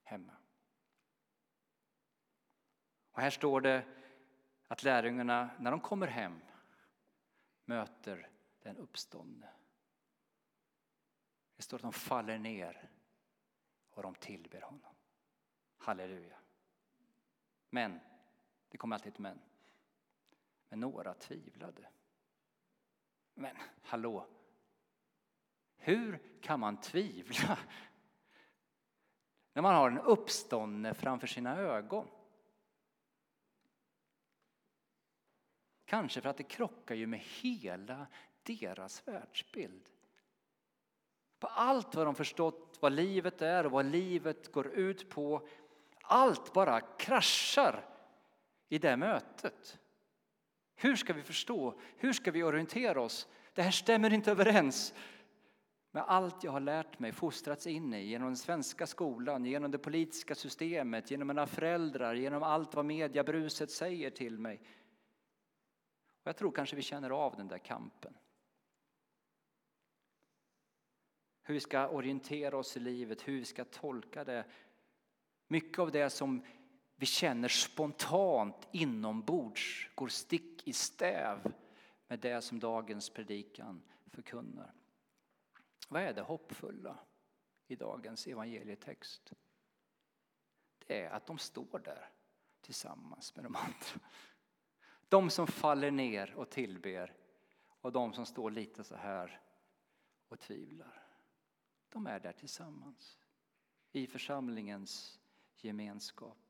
Hemma. 0.02 0.32
Och 3.10 3.20
här 3.20 3.30
står 3.30 3.60
det 3.60 3.84
att 4.68 4.82
lärjungarna, 4.82 5.50
när 5.58 5.70
de 5.70 5.80
kommer 5.80 6.06
hem, 6.06 6.40
möter 7.64 8.28
den 8.62 8.76
uppståndne. 8.76 9.48
Det 11.56 11.62
står 11.62 11.76
att 11.76 11.82
de 11.82 11.92
faller 11.92 12.38
ner 12.38 12.90
och 13.90 14.02
de 14.02 14.14
tillber 14.14 14.60
honom. 14.60 14.94
Halleluja. 15.76 16.38
Men 17.70 18.00
det 18.76 18.80
kommer 18.80 18.96
alltid 18.96 19.12
ett 19.12 19.18
men. 19.18 19.40
Men 20.68 20.80
några 20.80 21.14
tvivlade. 21.14 21.88
Men 23.34 23.56
hallå! 23.82 24.26
Hur 25.76 26.22
kan 26.40 26.60
man 26.60 26.80
tvivla 26.80 27.58
när 29.52 29.62
man 29.62 29.74
har 29.74 29.90
en 29.90 29.98
uppståndne 29.98 30.94
framför 30.94 31.26
sina 31.26 31.58
ögon? 31.58 32.08
Kanske 35.84 36.20
för 36.20 36.28
att 36.28 36.36
det 36.36 36.42
krockar 36.42 36.94
ju 36.94 37.06
med 37.06 37.20
hela 37.20 38.06
deras 38.42 39.08
världsbild. 39.08 39.90
På 41.38 41.46
allt 41.46 41.94
vad 41.94 42.06
de 42.06 42.14
förstått 42.14 42.78
vad 42.80 42.92
livet 42.92 43.42
är 43.42 43.66
och 43.66 43.72
vad 43.72 43.86
livet 43.86 44.52
går 44.52 44.66
ut 44.66 45.10
på. 45.10 45.48
Allt 46.02 46.52
bara 46.52 46.80
kraschar 46.80 47.95
i 48.68 48.78
det 48.78 48.96
mötet. 48.96 49.78
Hur 50.74 50.96
ska 50.96 51.12
vi 51.12 51.22
förstå? 51.22 51.80
Hur 51.96 52.12
ska 52.12 52.30
vi 52.30 52.42
orientera 52.42 53.00
oss? 53.00 53.28
Det 53.54 53.62
här 53.62 53.70
stämmer 53.70 54.12
inte 54.12 54.30
överens 54.30 54.94
med 55.90 56.04
allt 56.06 56.44
jag 56.44 56.52
har 56.52 56.60
lärt 56.60 56.98
mig, 56.98 57.12
fostrats 57.12 57.66
in 57.66 57.94
i 57.94 58.04
genom 58.04 58.28
den 58.28 58.36
svenska 58.36 58.86
skolan, 58.86 59.44
genom 59.44 59.70
det 59.70 59.78
politiska 59.78 60.34
systemet, 60.34 61.10
genom 61.10 61.28
mina 61.28 61.46
föräldrar, 61.46 62.14
genom 62.14 62.42
allt 62.42 62.74
vad 62.74 62.84
mediebruset 62.84 63.70
säger 63.70 64.10
till 64.10 64.38
mig. 64.38 64.60
Och 66.22 66.26
jag 66.26 66.36
tror 66.36 66.52
kanske 66.52 66.76
vi 66.76 66.82
känner 66.82 67.10
av 67.10 67.36
den 67.36 67.48
där 67.48 67.58
kampen. 67.58 68.16
Hur 71.42 71.54
vi 71.54 71.60
ska 71.60 71.88
orientera 71.88 72.56
oss 72.56 72.76
i 72.76 72.80
livet, 72.80 73.28
hur 73.28 73.38
vi 73.38 73.44
ska 73.44 73.64
tolka 73.64 74.24
det. 74.24 74.44
Mycket 75.48 75.78
av 75.78 75.90
det 75.90 76.10
som 76.10 76.44
vi 76.96 77.06
känner 77.06 77.48
spontant 77.48 78.68
inombords 78.72 79.90
går 79.94 80.08
stick 80.08 80.68
i 80.68 80.72
stäv 80.72 81.52
med 82.06 82.20
det 82.20 82.42
som 82.42 82.58
dagens 82.58 83.10
predikan 83.10 83.82
förkunnar. 84.06 84.74
Vad 85.88 86.02
är 86.02 86.12
det 86.12 86.22
hoppfulla 86.22 86.98
i 87.66 87.76
dagens 87.76 88.26
evangelietext? 88.26 89.32
Det 90.86 91.02
är 91.02 91.10
att 91.10 91.26
de 91.26 91.38
står 91.38 91.78
där 91.78 92.08
tillsammans 92.60 93.36
med 93.36 93.44
de 93.44 93.56
andra. 93.56 94.08
De 95.08 95.30
som 95.30 95.46
faller 95.46 95.90
ner 95.90 96.34
och 96.34 96.50
tillber 96.50 97.16
och 97.80 97.92
de 97.92 98.12
som 98.12 98.26
står 98.26 98.50
lite 98.50 98.84
så 98.84 98.96
här 98.96 99.40
och 100.28 100.40
tvivlar. 100.40 101.06
De 101.88 102.06
är 102.06 102.20
där 102.20 102.32
tillsammans 102.32 103.18
i 103.92 104.06
församlingens 104.06 105.20
gemenskap. 105.56 106.45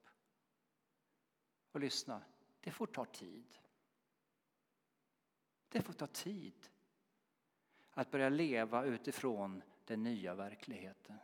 Och 1.76 1.80
lyssna, 1.80 2.22
det 2.60 2.70
får 2.70 2.86
ta 2.86 3.04
tid. 3.04 3.58
Det 5.68 5.82
får 5.82 5.92
ta 5.92 6.06
tid 6.06 6.68
att 7.90 8.10
börja 8.10 8.28
leva 8.28 8.84
utifrån 8.84 9.62
den 9.84 10.02
nya 10.02 10.34
verkligheten. 10.34 11.16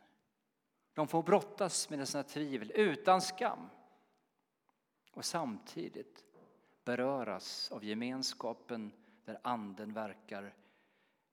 De 0.93 1.07
får 1.07 1.23
brottas 1.23 1.89
med 1.89 2.09
sina 2.09 2.23
tvivel 2.23 2.71
utan 2.75 3.21
skam 3.21 3.69
och 5.11 5.25
samtidigt 5.25 6.25
beröras 6.83 7.71
av 7.71 7.83
gemenskapen 7.83 8.91
där 9.25 9.39
Anden 9.43 9.93
verkar 9.93 10.55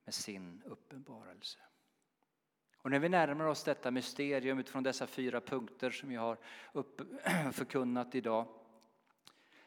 med 0.04 0.14
sin 0.14 0.62
uppenbarelse. 0.66 1.58
Och 2.76 2.90
när 2.90 2.98
vi 2.98 3.08
närmar 3.08 3.44
oss 3.44 3.64
detta 3.64 3.90
mysterium 3.90 4.58
utifrån 4.58 4.82
dessa 4.82 5.06
fyra 5.06 5.40
punkter 5.40 5.90
som 5.90 6.12
jag 6.12 6.20
har 6.20 6.38
upp, 6.72 7.00
förkunnat 7.52 8.14
idag 8.14 8.46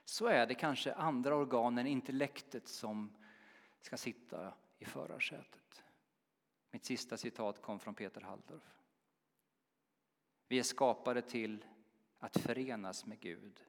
så 0.06 0.26
är 0.26 0.48
det 0.48 0.56
kanske 0.56 0.94
andra 0.94 1.36
organ 1.36 1.78
än 1.78 1.88
intellektet 1.88 2.68
som 2.68 3.16
ska 3.82 3.98
sitta 3.98 4.54
i 4.78 4.86
förarsätet. 4.86 5.84
Mitt 6.72 6.86
sista 6.86 7.18
citat 7.18 7.62
kom 7.62 7.80
från 7.80 7.96
Peter 7.96 8.22
Halldorf. 8.22 8.80
Vi 10.48 10.60
är 10.60 10.64
skapade 10.64 11.22
till 11.22 11.66
att 12.18 12.38
förenas 12.38 13.06
med 13.06 13.20
Gud, 13.20 13.66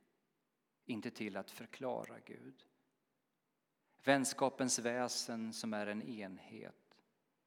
inte 0.85 1.11
till 1.11 1.37
att 1.37 1.51
förklara 1.51 2.19
Gud. 2.25 2.65
Vänskapens 4.05 4.79
väsen 4.79 5.53
som 5.53 5.75
är 5.75 5.87
en 5.87 6.03
enhet 6.03 6.99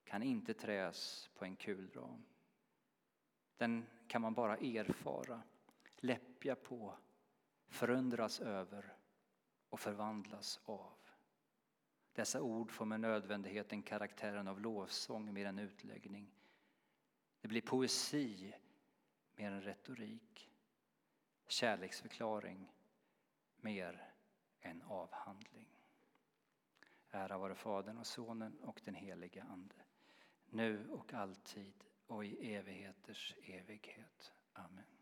kan 0.03 0.23
inte 0.23 0.53
träs 0.53 1.29
på 1.35 1.45
en 1.45 1.55
kulram. 1.55 2.23
Den 3.57 3.85
kan 4.07 4.21
man 4.21 4.33
bara 4.33 4.57
erfara, 4.57 5.41
läppja 5.95 6.55
på, 6.55 6.97
förundras 7.67 8.39
över 8.39 8.93
och 9.69 9.79
förvandlas 9.79 10.59
av. 10.65 10.93
Dessa 12.13 12.41
ord 12.41 12.71
får 12.71 12.85
med 12.85 12.99
nödvändigheten 12.99 13.83
karaktären 13.83 14.47
av 14.47 14.61
lovsång 14.61 15.33
mer 15.33 15.45
än 15.45 15.59
utläggning. 15.59 16.31
Det 17.41 17.47
blir 17.47 17.61
poesi 17.61 18.53
mer 19.35 19.51
än 19.51 19.61
retorik, 19.61 20.51
kärleksförklaring 21.47 22.71
mer 23.57 24.13
än 24.61 24.81
avhandling. 24.81 25.67
Ära 27.11 27.37
vare 27.37 27.55
Fadern 27.55 27.97
och 27.97 28.07
Sonen 28.07 28.59
och 28.59 28.81
den 28.85 28.95
helige 28.95 29.43
Ande, 29.43 29.75
nu 30.49 30.89
och 30.89 31.13
alltid 31.13 31.83
och 32.07 32.25
i 32.25 32.55
evigheters 32.55 33.35
evighet. 33.43 34.33
Amen. 34.53 34.96